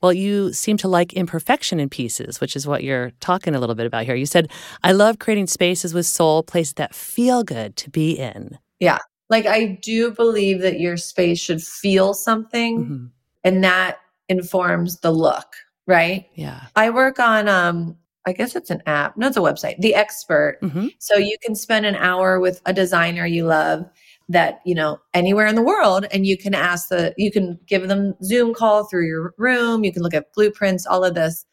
[0.00, 3.74] Well, you seem to like imperfection in pieces, which is what you're talking a little
[3.74, 4.14] bit about here.
[4.14, 4.48] You said,
[4.84, 8.56] I love creating spaces with soul, places that feel good to be in.
[9.30, 12.84] Like, I do believe that your space should feel something.
[12.84, 13.10] Mhm.
[13.44, 15.46] and that informs the look,
[15.86, 16.26] right?
[16.34, 16.60] Yeah.
[16.76, 19.16] I work on um I guess it's an app.
[19.16, 19.78] No, it's a website.
[19.78, 20.58] The Expert.
[20.60, 23.88] hmm So you can spend an hour with a designer you love
[24.28, 27.88] that, you know, anywhere in the world and you can ask the you can give
[27.88, 31.46] them Zoom call through your room, you can look at blueprints, all of this.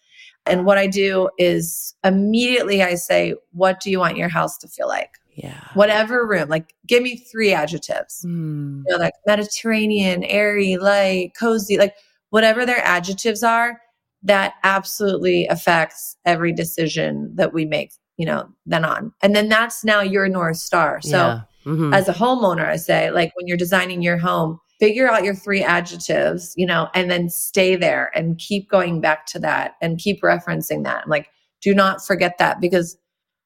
[0.48, 4.68] And what I do is immediately I say, what do you want your house to
[4.68, 5.12] feel like?
[5.36, 5.60] Yeah.
[5.74, 8.84] Whatever room, like give me three adjectives Mm.
[8.88, 11.96] you know, like Mediterranean, airy, light, cozy, like
[12.30, 13.82] whatever their adjectives are,
[14.24, 19.14] that absolutely affects every decision that we make, you know, then on.
[19.22, 21.02] And then that's now your North Star.
[21.02, 21.42] So yeah.
[21.66, 21.94] Mhm.
[21.94, 25.64] as a homeowner, I say, like when you're designing your home, figure out your three
[25.64, 30.22] adjectives, you know, and then stay there and keep going back to that and keep
[30.22, 31.04] referencing that.
[31.04, 31.28] I'm like,
[31.62, 32.98] do not forget that because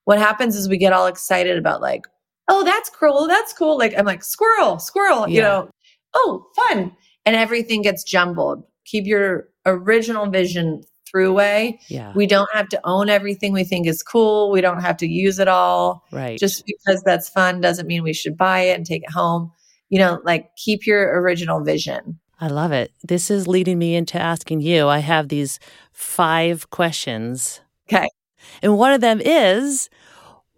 [0.10, 2.08] what happens is we get all excited about like,
[2.48, 3.78] oh, that's cool, that's cool.
[3.78, 5.70] Like I'm like, squirrel, squirrel, you know,
[6.16, 6.92] oh, fun.
[7.28, 8.64] And everything gets jumbled.
[8.86, 11.80] Keep your original vision through way.
[11.90, 12.12] yeah.
[12.16, 14.50] We don't have to own everything we think is cool.
[14.50, 16.40] We don't have to use it all right.
[16.40, 19.52] just because that's fun doesn't mean we should buy it and take it home.
[19.90, 22.20] You know, like keep your original vision.
[22.42, 22.92] I love it.
[23.04, 24.88] This is leading me into asking you.
[24.88, 25.60] I have these
[25.92, 27.62] five questions.
[27.88, 28.08] Okay.
[28.62, 29.90] And one of them is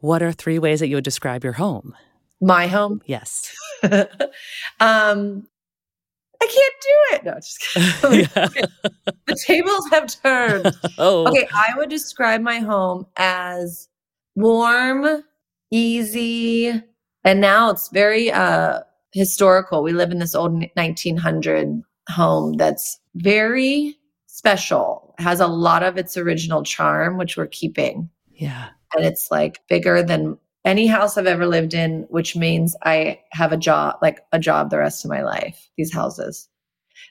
[0.02, 1.96] what are three ways that you would describe your home?
[2.42, 3.02] My home.
[3.06, 3.56] Yes.
[3.84, 5.48] um,
[6.42, 7.24] I can't do it.
[7.24, 8.28] No, just kidding.
[9.28, 10.76] The tables have turned.
[10.98, 11.28] oh.
[11.30, 13.88] Okay, I would describe my home as
[14.36, 15.24] warm,
[15.70, 16.70] easy,
[17.24, 18.82] and now it's very uh
[19.14, 19.84] historical.
[19.84, 23.96] We live in this old 1900 home that's very
[24.28, 25.16] special.
[25.20, 28.10] It has a lot of its original charm which we're keeping.
[28.34, 28.70] Yeah.
[28.95, 33.51] And it's like bigger than any house I've ever lived in, which means I have
[33.51, 36.47] a job, like a job the rest of my life, these houses.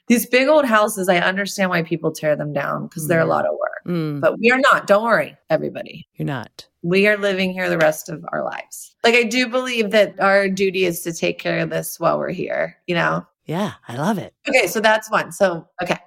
[0.07, 3.29] These big old houses, I understand why people tear them down because they're a Mm.
[3.29, 3.83] lot of work.
[3.87, 4.87] Mm, But we are not.
[4.87, 6.07] Don't worry, everybody.
[6.15, 6.67] you're not.
[6.83, 8.95] We are living here the rest of our lives.
[9.03, 12.29] Like, I do believe that our duty is to take care of this while we're
[12.31, 13.25] here, you know?
[13.45, 14.33] Yeah, I love it.
[14.47, 15.31] Okay, so that's one.
[15.31, 15.97] So, okay.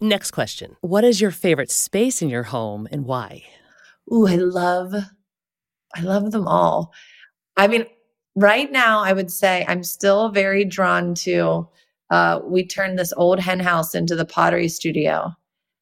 [0.00, 0.76] Next question.
[0.80, 3.42] What is your favorite space in your home and why?
[4.12, 4.94] Ooh, I love,
[5.94, 6.92] I love them all.
[7.56, 7.86] I mean,
[8.34, 11.68] right now, I would say I'm still very drawn to.
[12.10, 15.32] Uh, we turned this old hen house into the pottery studio,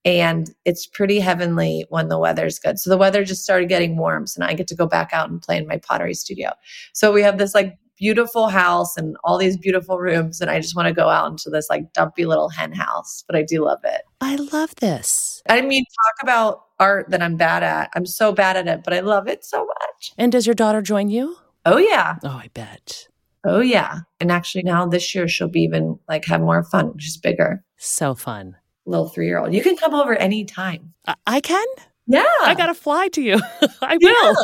[0.05, 2.79] and it's pretty heavenly when the weather's good.
[2.79, 5.29] So the weather just started getting warm, so now I get to go back out
[5.29, 6.53] and play in my pottery studio.
[6.95, 10.77] So we have this like beautiful house and all these beautiful rooms, and I just
[10.77, 13.81] want to go out into this like dumpy little hen house, but I do love
[13.85, 14.03] it.
[14.21, 15.43] I love this.
[15.49, 17.91] I mean, talk about art that I'm bad at.
[17.95, 20.13] I'm so bad at it, but I love it so much.
[20.19, 21.37] And does your daughter join you?
[21.67, 22.17] Oh yeah.
[22.23, 23.09] Oh, I bet.
[23.45, 24.01] Oh yeah.
[24.21, 26.99] And actually now this year she'll be even like have more fun.
[26.99, 27.65] She's bigger.
[27.77, 28.57] So fun.
[28.87, 29.55] Little three year old.
[29.55, 30.93] You can come over anytime.
[31.07, 31.67] I, I can?
[32.07, 32.25] Yeah.
[32.43, 33.41] I got to fly to you.
[33.83, 34.37] I will.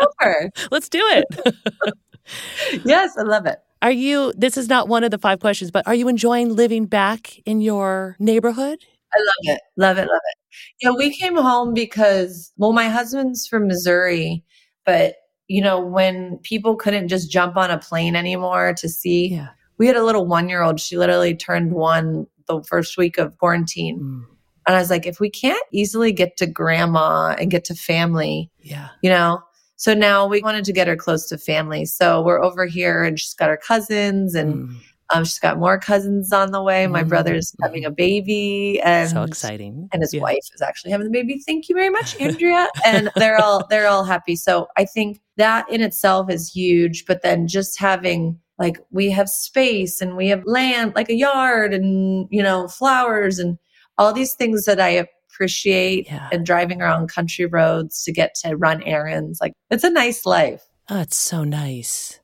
[0.00, 0.50] over.
[0.70, 1.54] Let's do it.
[2.84, 3.58] yes, I love it.
[3.80, 6.86] Are you, this is not one of the five questions, but are you enjoying living
[6.86, 8.78] back in your neighborhood?
[9.12, 9.60] I love it.
[9.76, 10.02] Love it.
[10.02, 10.38] Love it.
[10.80, 14.44] Yeah, we came home because well, my husband's from Missouri,
[14.86, 15.16] but
[15.48, 19.48] you know, when people couldn't just jump on a plane anymore to see, Yeah.
[19.78, 20.78] we had a little one year old.
[20.80, 23.98] She literally turned one the first week of quarantine.
[24.00, 24.24] Mm,
[24.66, 28.50] And I was like, if we can't easily get to grandma and get to family,
[28.60, 28.88] yeah.
[29.02, 29.42] you know?
[29.82, 31.84] So now we wanted to get her close to family.
[31.86, 34.76] So we're over here and she's got her cousins and Mm,
[35.12, 36.86] um, she's got more cousins on the way.
[36.86, 39.88] My Mhm, brother's having a baby and so exciting.
[39.92, 40.22] and his Yeah.
[40.22, 41.42] wife is actually having the baby.
[41.44, 42.68] Thank you very much, Andrea.
[42.86, 44.36] and they're all they're all happy.
[44.36, 47.04] So I think that in itself is huge.
[47.04, 51.74] But then just having like we have space and we have land, like a yard
[51.74, 53.58] and you know, flowers and
[53.98, 54.90] all these things that I
[55.32, 56.28] appreciate Yeah.
[56.32, 59.40] and driving around country roads to get to run errands.
[59.40, 60.62] Like it's a nice life.
[60.90, 62.20] Oh, it's so nice.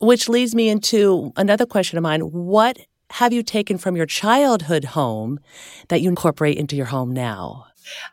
[0.00, 2.20] Which leads me into another question of mine.
[2.20, 2.78] What
[3.10, 5.38] have you taken from your childhood home
[5.88, 7.66] that you incorporate into your home now?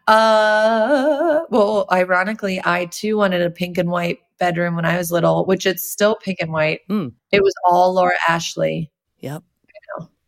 [0.08, 5.46] Uh, well, ironically, I too wanted a pink and white bedroom when I was little,
[5.46, 6.82] which it's still pink and white.
[6.90, 7.14] Mm.
[7.32, 8.92] It was all Laura Ashley.
[9.20, 9.44] Yep.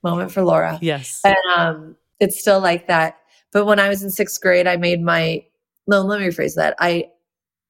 [0.03, 0.77] Moment for Laura.
[0.81, 1.21] Yes.
[1.23, 3.17] And um, it's still like that.
[3.57, 5.43] But when I was in sixth grade, I made my,
[5.87, 6.75] no, let me rephrase that.
[6.77, 7.09] I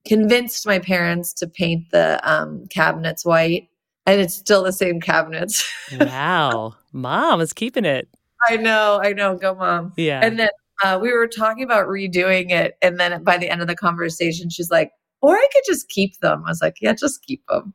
[0.06, 3.70] convinced my parents to paint the um, cabinets white,
[4.06, 5.66] and it's still the same cabinets.
[5.98, 6.76] wow.
[6.92, 8.10] Mom is keeping it.
[8.50, 9.38] I know, I know.
[9.38, 9.94] Go, mom.
[9.96, 10.20] Yeah.
[10.22, 10.50] And then
[10.84, 12.76] uh, we were talking about redoing it.
[12.82, 16.20] And then by the end of the conversation, she's like, or I could just keep
[16.20, 16.44] them.
[16.46, 17.74] I was like, yeah, just keep them.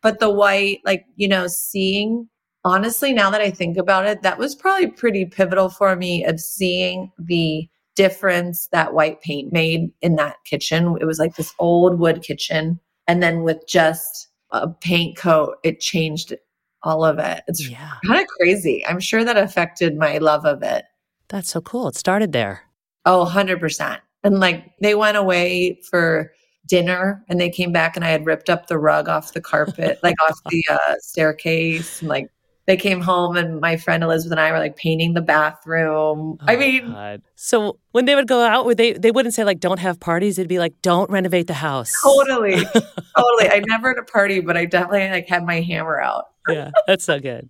[0.00, 2.28] But the white, like, you know, seeing,
[2.64, 6.40] honestly, now that I think about it, that was probably pretty pivotal for me of
[6.40, 10.96] seeing the difference that white paint made in that kitchen.
[11.00, 12.80] It was like this old wood kitchen.
[13.06, 16.34] And then with just a paint coat, it changed
[16.82, 17.42] all of it.
[17.48, 17.92] It's yeah.
[18.06, 18.84] kind of crazy.
[18.86, 20.84] I'm sure that affected my love of it.
[21.28, 21.88] That's so cool.
[21.88, 22.62] It started there.
[23.04, 23.98] Oh, 100%.
[24.24, 26.32] And like they went away for
[26.66, 29.98] dinner and they came back and I had ripped up the rug off the carpet,
[30.02, 32.00] like off the uh, staircase.
[32.00, 32.30] And like
[32.66, 36.38] they came home and my friend Elizabeth and I were like painting the bathroom.
[36.40, 37.22] Oh I mean, God.
[37.34, 40.38] so when they would go out, would they they wouldn't say like don't have parties.
[40.38, 41.92] It'd be like don't renovate the house.
[42.02, 43.50] totally, totally.
[43.50, 46.26] I never had a party, but I definitely like had my hammer out.
[46.48, 47.48] yeah, that's so good.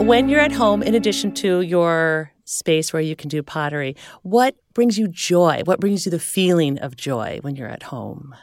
[0.00, 4.56] When you're at home, in addition to your space where you can do pottery, what
[4.72, 5.60] brings you joy?
[5.64, 8.34] What brings you the feeling of joy when you're at home?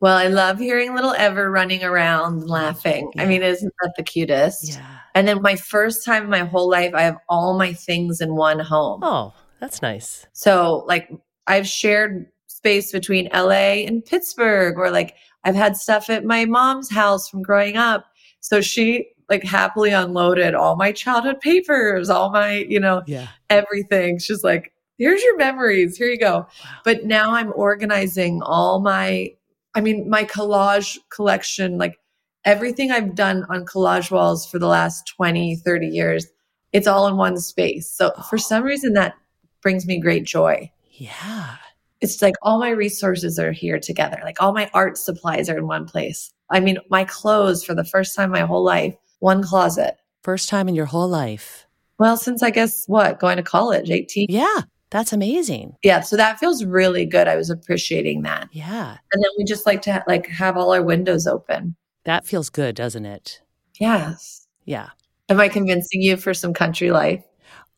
[0.00, 3.12] Well, I love hearing little Ever running around laughing.
[3.18, 4.70] I mean, isn't that the cutest?
[4.70, 4.98] Yeah.
[5.14, 8.34] And then my first time in my whole life, I have all my things in
[8.34, 9.00] one home.
[9.02, 10.26] Oh, that's nice.
[10.32, 11.10] So, like,
[11.46, 16.90] I've shared space between LA and Pittsburgh, or like, I've had stuff at my mom's
[16.90, 18.06] house from growing up.
[18.40, 23.28] So she like happily unloaded all my childhood papers, all my, you know, Yeah.
[23.48, 24.18] everything.
[24.18, 25.96] She's like, here's your memories.
[25.96, 26.46] Here you go.
[26.84, 29.32] But now I'm organizing all my,
[29.74, 31.96] I mean, my collage collection, like
[32.44, 36.26] everything I've done on collage walls for the last 20, 30 years,
[36.72, 37.88] it's all in one space.
[37.90, 39.14] So for some reason, that
[39.62, 40.70] brings me great joy.
[40.92, 41.56] Yeah.
[42.00, 44.20] It's like all my resources are here together.
[44.24, 46.32] Like all my art supplies are in one place.
[46.50, 49.96] I mean, my clothes for the first time in my whole life, one closet.
[50.22, 51.66] First time in your whole life.
[51.98, 54.26] Well, since I guess what, going to college, 18.
[54.30, 54.62] Yeah.
[54.90, 55.76] That's amazing.
[55.82, 57.28] Yeah, so that feels really good.
[57.28, 58.48] I was appreciating that.
[58.52, 58.96] Yeah.
[59.12, 61.76] And then we just like to like have all our windows open.
[62.04, 63.40] That feels good, doesn't it?
[63.78, 64.48] Yes.
[64.64, 64.90] Yeah.
[65.28, 67.22] Am I convincing you for some country life?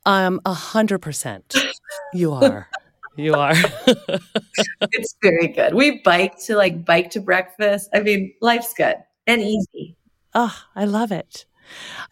[0.07, 1.55] Um, a hundred percent.
[2.15, 2.69] You are.
[3.17, 3.53] You are.
[3.87, 5.75] it's very good.
[5.75, 7.91] We bike to like bike to breakfast.
[7.95, 8.97] I mean, life's good
[9.27, 9.97] and easy.
[10.35, 11.45] oh, I love it.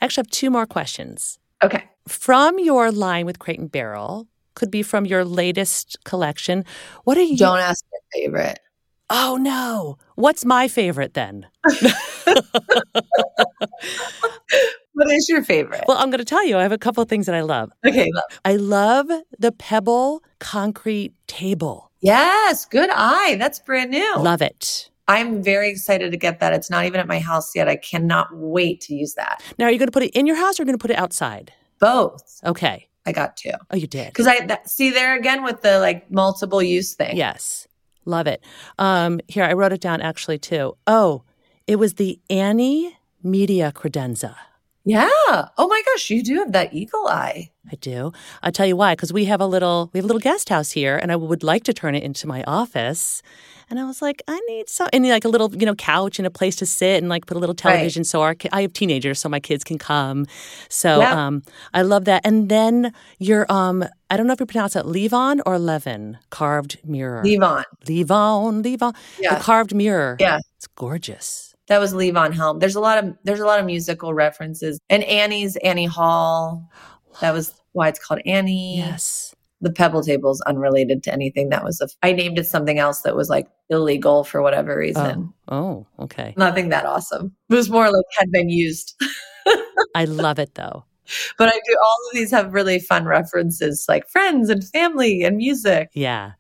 [0.00, 1.38] I actually have two more questions.
[1.62, 1.84] Okay.
[2.06, 4.26] From your line with Crate and Barrel,
[4.60, 6.64] could be from your latest collection.
[7.04, 7.36] What are you?
[7.36, 8.60] Don't ask your favorite.
[9.08, 9.96] Oh no!
[10.14, 11.48] What's my favorite then?
[14.92, 15.84] What is your favorite?
[15.88, 16.58] Well, I'm going to tell you.
[16.58, 17.70] I have a couple of things that I love.
[17.86, 18.10] okay.
[18.12, 18.24] love.
[18.44, 19.08] I love
[19.38, 21.90] the pebble concrete table.
[22.00, 23.36] Yes, good eye.
[23.38, 24.16] That's brand new.
[24.18, 24.90] Love it.
[25.08, 26.52] I'm very excited to get that.
[26.52, 27.66] It's not even at my house yet.
[27.66, 29.42] I cannot wait to use that.
[29.58, 30.82] Now, are you going to put it in your house or are you going to
[30.82, 31.54] put it outside?
[31.78, 32.40] Both.
[32.44, 32.89] Okay.
[33.06, 33.52] I got two.
[33.70, 34.08] Oh, you did.
[34.08, 37.16] Because I that, see there again with the like multiple use thing.
[37.16, 37.66] Yes.
[38.04, 38.42] Love it.
[38.78, 40.76] Um, here, I wrote it down actually too.
[40.86, 41.22] Oh,
[41.66, 44.34] it was the Annie Media credenza.
[44.84, 45.08] Yeah.
[45.58, 47.50] Oh my gosh, you do have that eagle eye.
[47.70, 48.12] I do.
[48.42, 50.70] I'll tell you why, because we have a little we have a little guest house
[50.70, 53.22] here, and I would like to turn it into my office.
[53.68, 56.26] And I was like, I need some, and like a little, you know, couch and
[56.26, 59.20] a place to sit, and like put a little television so our I have teenagers,
[59.20, 60.26] so my kids can come.
[60.68, 61.26] So Yeah.
[61.26, 61.42] um,
[61.74, 62.22] I love that.
[62.24, 66.78] And then your um, I don't know if you pronounce it Levon or Levin carved
[66.84, 67.22] mirror.
[67.22, 67.62] Levon.
[67.84, 69.34] Levon, Levon, Yeah.
[69.34, 70.16] the carved mirror.
[70.18, 70.38] Yeah.
[70.56, 71.49] it's gorgeous.
[71.70, 72.58] That was Levon Helm.
[72.58, 74.80] There's a lot of there's a lot of musical references.
[74.90, 76.68] And Annie's Annie Hall.
[77.20, 78.78] That was why it's called Annie.
[78.78, 79.36] Yes.
[79.60, 81.50] The Pebble Table is unrelated to anything.
[81.50, 85.32] That was a I named it something else that was like illegal for whatever reason.
[85.46, 86.34] Oh, oh okay.
[86.36, 87.36] Nothing that awesome.
[87.48, 89.00] It was more like had been used.
[89.94, 90.84] I love it though.
[91.38, 95.36] But I do all of these have really fun references like friends and family and
[95.36, 95.90] music.
[95.94, 96.32] Yeah.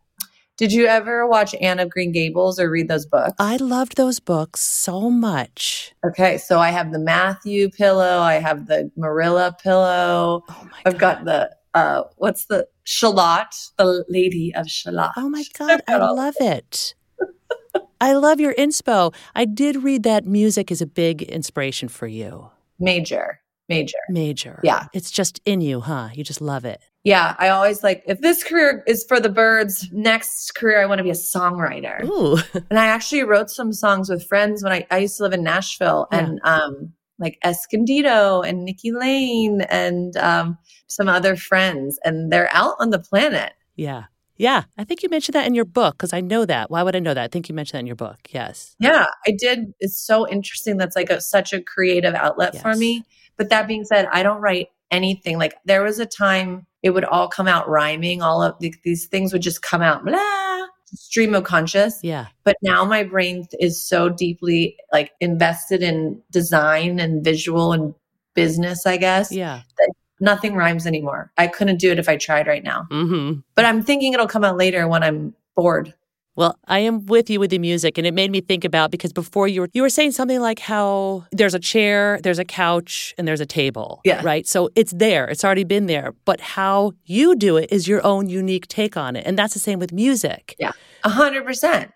[0.60, 3.32] Did you ever watch Anne of Green Gables or read those books?
[3.38, 5.94] I loved those books so much.
[6.04, 10.42] okay, so I have the Matthew pillow, I have the Marilla pillow.
[10.50, 15.12] Oh my I've got the uh what's the Shalott, the Lady of Shalott.
[15.16, 16.94] Oh my God, I love it.
[17.98, 19.14] I love your inspo.
[19.34, 22.50] I did read that music is a big inspiration for you.
[22.78, 23.39] Major.
[23.70, 23.96] Major.
[24.10, 24.60] Major.
[24.62, 24.86] Yeah.
[24.92, 26.10] It's just in you, huh?
[26.12, 26.82] You just love it.
[27.04, 30.98] Yeah, I always like if this career is for the birds, next career I want
[30.98, 32.04] to be a songwriter.
[32.04, 32.36] Ooh.
[32.68, 35.42] And I actually wrote some songs with friends when I, I used to live in
[35.42, 36.18] Nashville Yeah.
[36.18, 40.58] and um like Escondido and Nikki Lane and um
[40.88, 43.52] some other friends and they're out on the planet.
[43.76, 44.04] yeah.
[44.36, 44.62] Yeah.
[44.78, 46.70] I think you mentioned that in your book because I know that.
[46.70, 47.22] Why would I know that?
[47.22, 48.16] I think you mentioned that in your book.
[48.30, 48.74] Yes.
[48.78, 49.74] Yeah, I did.
[49.80, 50.78] It's so interesting.
[50.78, 53.04] That's like a, such a creative outlet for me.
[53.40, 55.38] But that being said, I don't write anything.
[55.38, 58.20] Like there was a time it would all come out rhyming.
[58.20, 61.98] All of the, these things would just come out, blah, stream of conscious.
[62.02, 62.26] Yeah.
[62.44, 67.94] But now my brain is so deeply like invested in design and visual and
[68.34, 69.32] business, I guess.
[69.32, 69.62] Yeah.
[70.20, 71.32] Nothing rhymes anymore.
[71.38, 72.88] I couldn't do it if I tried right now.
[72.90, 73.40] Mm-hmm.
[73.54, 75.94] But I'm thinking it'll come out later when I'm bored.
[76.36, 79.12] Well, I am with you with the music, and it made me think about because
[79.12, 83.14] before you were you were saying something like how there's a chair, there's a couch,
[83.18, 84.00] and there's a table.
[84.04, 84.22] Yeah.
[84.24, 84.46] Right.
[84.46, 85.26] So it's there.
[85.28, 86.14] It's already been there.
[86.24, 89.60] But how you do it is your own unique take on it, and that's the
[89.60, 90.54] same with music.
[90.58, 90.72] Yeah,
[91.04, 91.90] A hundred percent.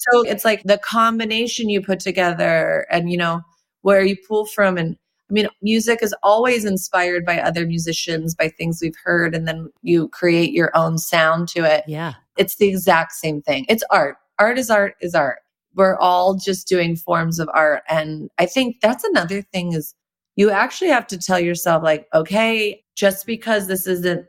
[0.00, 3.42] So it's like the combination you put together and, you know,
[3.82, 4.78] where you pull from.
[4.78, 4.96] And
[5.30, 9.70] I mean, music is always inspired by other musicians, by things we've heard, and then
[9.82, 11.84] you create your own sound to it.
[11.86, 12.14] Yeah.
[12.40, 13.66] It's the exact same thing.
[13.68, 14.16] It's art.
[14.40, 15.38] Art is art is art.
[15.74, 17.82] We're all just doing forms of art.
[17.88, 19.94] And I think that's another thing is
[20.34, 24.26] you actually have to tell yourself, like, okay, just because this isn't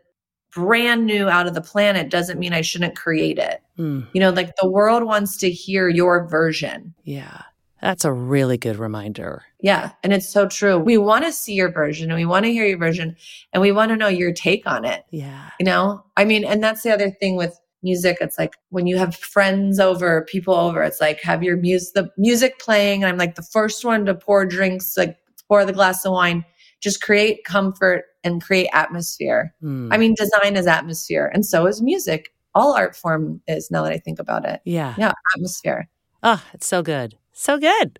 [0.53, 3.61] brand new out of the planet doesn't mean I shouldn't create it.
[3.79, 6.93] Mm, You know, like the world wants to hear your version.
[7.03, 7.43] yeah.
[7.81, 9.41] That's a really good reminder.
[9.59, 9.89] Yeah.
[10.03, 10.77] And it's so true.
[10.77, 13.15] We want to see your version and we want to hear your version
[13.53, 15.03] and we want to know your take on it.
[15.09, 15.49] Yeah.
[15.59, 18.17] You know, I mean, and that's the other thing with music.
[18.21, 22.09] It's like when you have friends over, people over, it's like have your music, the
[22.17, 23.03] music playing.
[23.03, 25.17] And I'm like the first one to pour drinks, like
[25.47, 26.45] pour the glass of wine,
[26.81, 29.53] just create comfort and create atmosphere.
[29.63, 32.33] Mm, I mean, design is atmosphere and so is music.
[32.53, 34.61] All art form is now that I think about it.
[34.65, 34.93] yeah.
[34.97, 35.13] Yeah.
[35.35, 35.87] Atmosphere.
[36.23, 37.17] Oh, it's so good.
[37.33, 37.97] So good.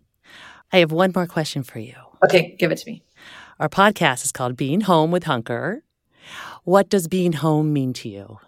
[0.72, 1.96] I have one more question for you.
[2.24, 2.56] Okay.
[2.60, 3.04] Give it to me.
[3.60, 5.84] Our podcast is called Being Home with Hunker.
[6.64, 8.40] What does being home mean to you?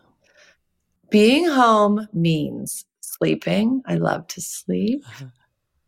[1.14, 3.84] Being home means sleeping.
[3.86, 5.04] I love to sleep.
[5.08, 5.26] Uh-huh.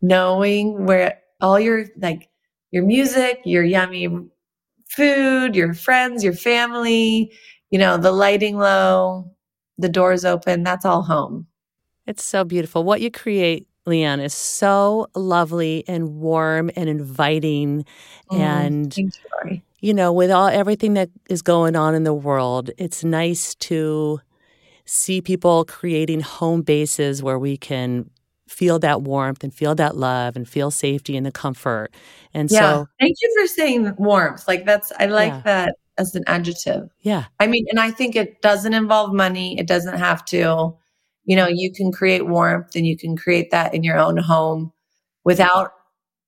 [0.03, 2.29] Knowing where all your like
[2.69, 4.07] your music, your yummy
[4.87, 7.31] food, your friends, your family,
[7.71, 9.31] you know, the lighting low,
[9.79, 11.47] the doors open, that's all home.
[12.05, 12.83] It's so beautiful.
[12.83, 17.83] What you create, Leanne, is so lovely and warm and inviting.
[18.31, 19.09] Mm, And, you,
[19.79, 24.21] you know, with all everything that is going on in the world, it's nice to
[24.85, 28.09] see people creating home bases where we can
[28.47, 31.91] feel that warmth and feel that love and feel safety and the comfort.
[32.33, 32.59] And Yeah.
[32.59, 34.47] so, Thank you for saying warmth.
[34.47, 35.41] Like that's I like Yeah.
[35.45, 36.89] that as an adjective.
[37.01, 39.57] yeah, I mean, and I think it doesn't involve money.
[39.57, 40.75] It doesn't have to.
[41.23, 44.71] You know, you can create warmth and you can create that in your own home
[45.23, 45.71] without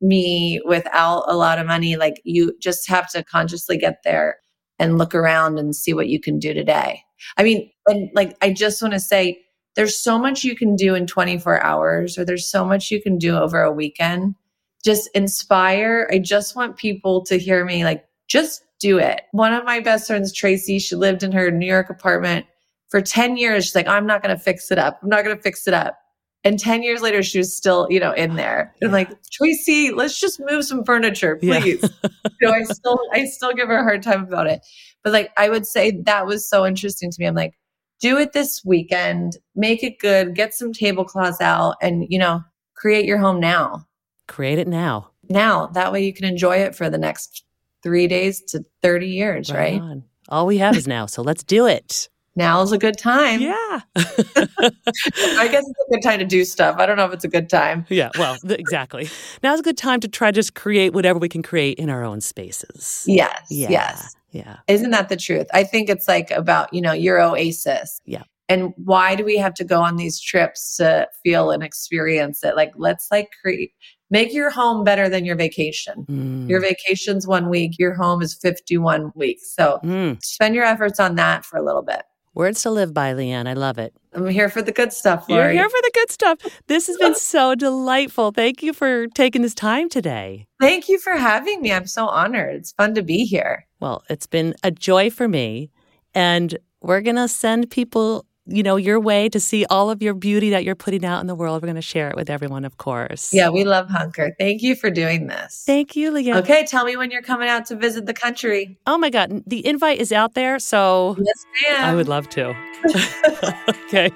[0.02, 1.96] me, without a lot of money.
[1.98, 4.38] Like you just have to consciously get there
[4.80, 7.02] and look around and see what you can do today.
[7.38, 9.40] I mean, and like, I just want to say
[9.76, 13.18] there's so much you can do in 24 hours, or there's so much you can
[13.18, 14.36] do over a weekend.
[14.84, 16.08] Just inspire.
[16.12, 19.22] I just want people to hear me like, just do it.
[19.32, 22.46] One of my best friends, Tracy, she lived in her New York apartment
[22.90, 23.66] for 10 years.
[23.66, 25.00] She's like, I'm not going to fix it up.
[25.02, 25.98] I'm not going to fix it up.
[26.44, 28.74] And 10 years later, she was still, you know, in there.
[28.82, 31.60] And like, Tracy, let's just move some furniture, Yeah.
[31.60, 31.82] please.
[32.04, 34.62] you know, I still, I still give her a hard time about it.
[35.04, 37.26] But like, I would say that was so interesting to me.
[37.26, 37.54] I'm like,
[38.00, 42.42] do it this weekend, make it good, get some tablecloths out and, you know,
[42.76, 43.86] create your home now.
[44.28, 45.10] create it now.
[45.30, 47.44] Now, that way you can enjoy it for the next
[47.84, 49.82] three days to 30 years, right?
[49.82, 50.04] on.
[50.30, 51.06] All we have is now.
[51.06, 52.10] So let's do it.
[52.36, 53.42] Now is a good time.
[53.42, 53.80] Yeah.
[53.96, 56.76] I guess it's a good time to do stuff.
[56.78, 57.86] I don't know if it's a good time.
[57.90, 58.12] yeah.
[58.18, 59.10] Well, exactly.
[59.42, 62.04] Now's a good time to try to just create whatever we can create in our
[62.04, 63.06] own spaces.
[63.08, 63.48] Yes.
[63.50, 63.70] Yeah.
[63.72, 64.16] Yes.
[64.32, 64.58] Yeah.
[64.68, 65.48] Isn't that the truth?
[65.54, 68.00] I think it's like about, you know, your oasis.
[68.06, 68.24] Yeah.
[68.50, 72.56] And why do we have to go on these trips to feel and experience it?
[72.56, 73.74] Like, let's like create,
[74.10, 76.06] make your home better than your vacation.
[76.10, 76.50] Mm.
[76.50, 79.54] Your vacation's one week, your home is 51 weeks.
[79.54, 80.24] So Mm.
[80.24, 82.04] spend your efforts on that for a little bit.
[82.38, 83.48] Words to live by, Leanne.
[83.48, 83.96] I love it.
[84.14, 86.38] I'm here for the good stuff, You're here for the good stuff.
[86.68, 88.30] This has been so delightful.
[88.30, 90.46] Thank you for taking this time today.
[90.62, 91.74] Thank you for having me.
[91.74, 92.58] I'm so honored.
[92.58, 93.66] It's fun to be here.
[93.80, 95.72] Well, it's been a joy for me.
[96.14, 100.14] And we're going to send people, you know, your way to see all of your
[100.14, 101.62] beauty that you're putting out in the world.
[101.62, 103.34] We're going to share it with everyone, of course.
[103.34, 104.36] Yeah, we love Hunker.
[104.40, 105.64] Thank you for doing this.
[105.66, 106.38] Thank you, Leanne.
[106.38, 108.78] Okay, tell me when you're coming out to visit the country.
[108.88, 109.44] Oh my God.
[109.46, 110.60] The invite is out there.
[110.60, 111.86] So Yes, ma'am.
[111.86, 112.56] I would love to.
[113.86, 114.12] okay.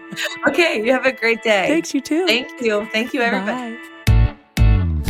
[0.48, 1.68] Okay, you have a great day.
[1.68, 2.26] Thanks, you too.
[2.26, 2.88] Thank you.
[2.92, 3.76] Thank you, everybody.
[3.76, 3.88] Bye.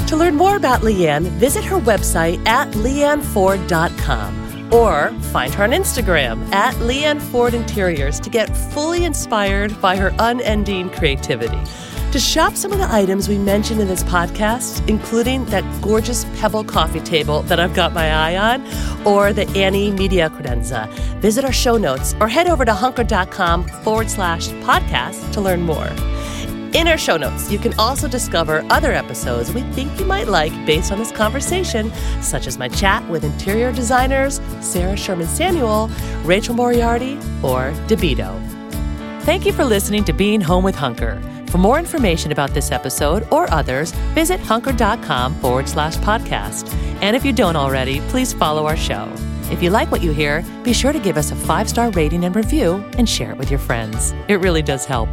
[0.07, 6.51] To learn more about Leanne, visit her website at leanneford.com or find her on Instagram
[6.53, 11.59] at Leanne Ford Interiors to get fully inspired by her unending creativity.
[12.11, 16.65] To shop some of the items we mentioned in this podcast, including that gorgeous pebble
[16.65, 20.89] coffee table that I've got my eye on, or the Annie Media Credenza,
[21.21, 25.87] visit our show notes or head over to hunker.com forward slash podcast to learn more.
[26.73, 30.53] In our show notes, you can also discover other episodes we think you might like
[30.65, 31.91] based on this conversation,
[32.21, 35.89] such as my chat with interior designers Sarah Sherman Samuel,
[36.23, 38.31] Rachel Moriarty, or Dabito.
[39.23, 41.21] Thank you for listening to Being Home with Hunker.
[41.47, 46.73] For more information about this episode or others, visit hunker.com forward slash podcast.
[47.01, 49.11] And if you don't already, please follow our show.
[49.51, 52.23] If you like what you hear, be sure to give us a five star rating
[52.23, 54.13] and review and share it with your friends.
[54.29, 55.09] It really does help.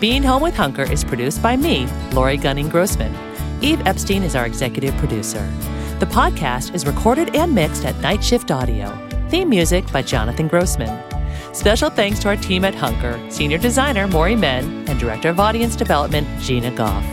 [0.00, 3.12] Being Home with Hunker is produced by me, Lori Gunning Grossman.
[3.60, 5.44] Eve Epstein is our executive producer.
[5.98, 8.96] The podcast is recorded and mixed at Night Shift Audio.
[9.28, 11.02] Theme music by Jonathan Grossman.
[11.52, 15.74] Special thanks to our team at Hunker, Senior Designer Maury Men, and Director of Audience
[15.74, 17.04] Development Gina Goff.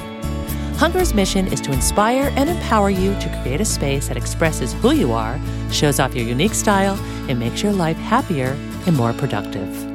[0.78, 4.92] Hunker's mission is to inspire and empower you to create a space that expresses who
[4.92, 5.40] you are,
[5.72, 8.56] shows off your unique style, and makes your life happier
[8.86, 9.95] and more productive.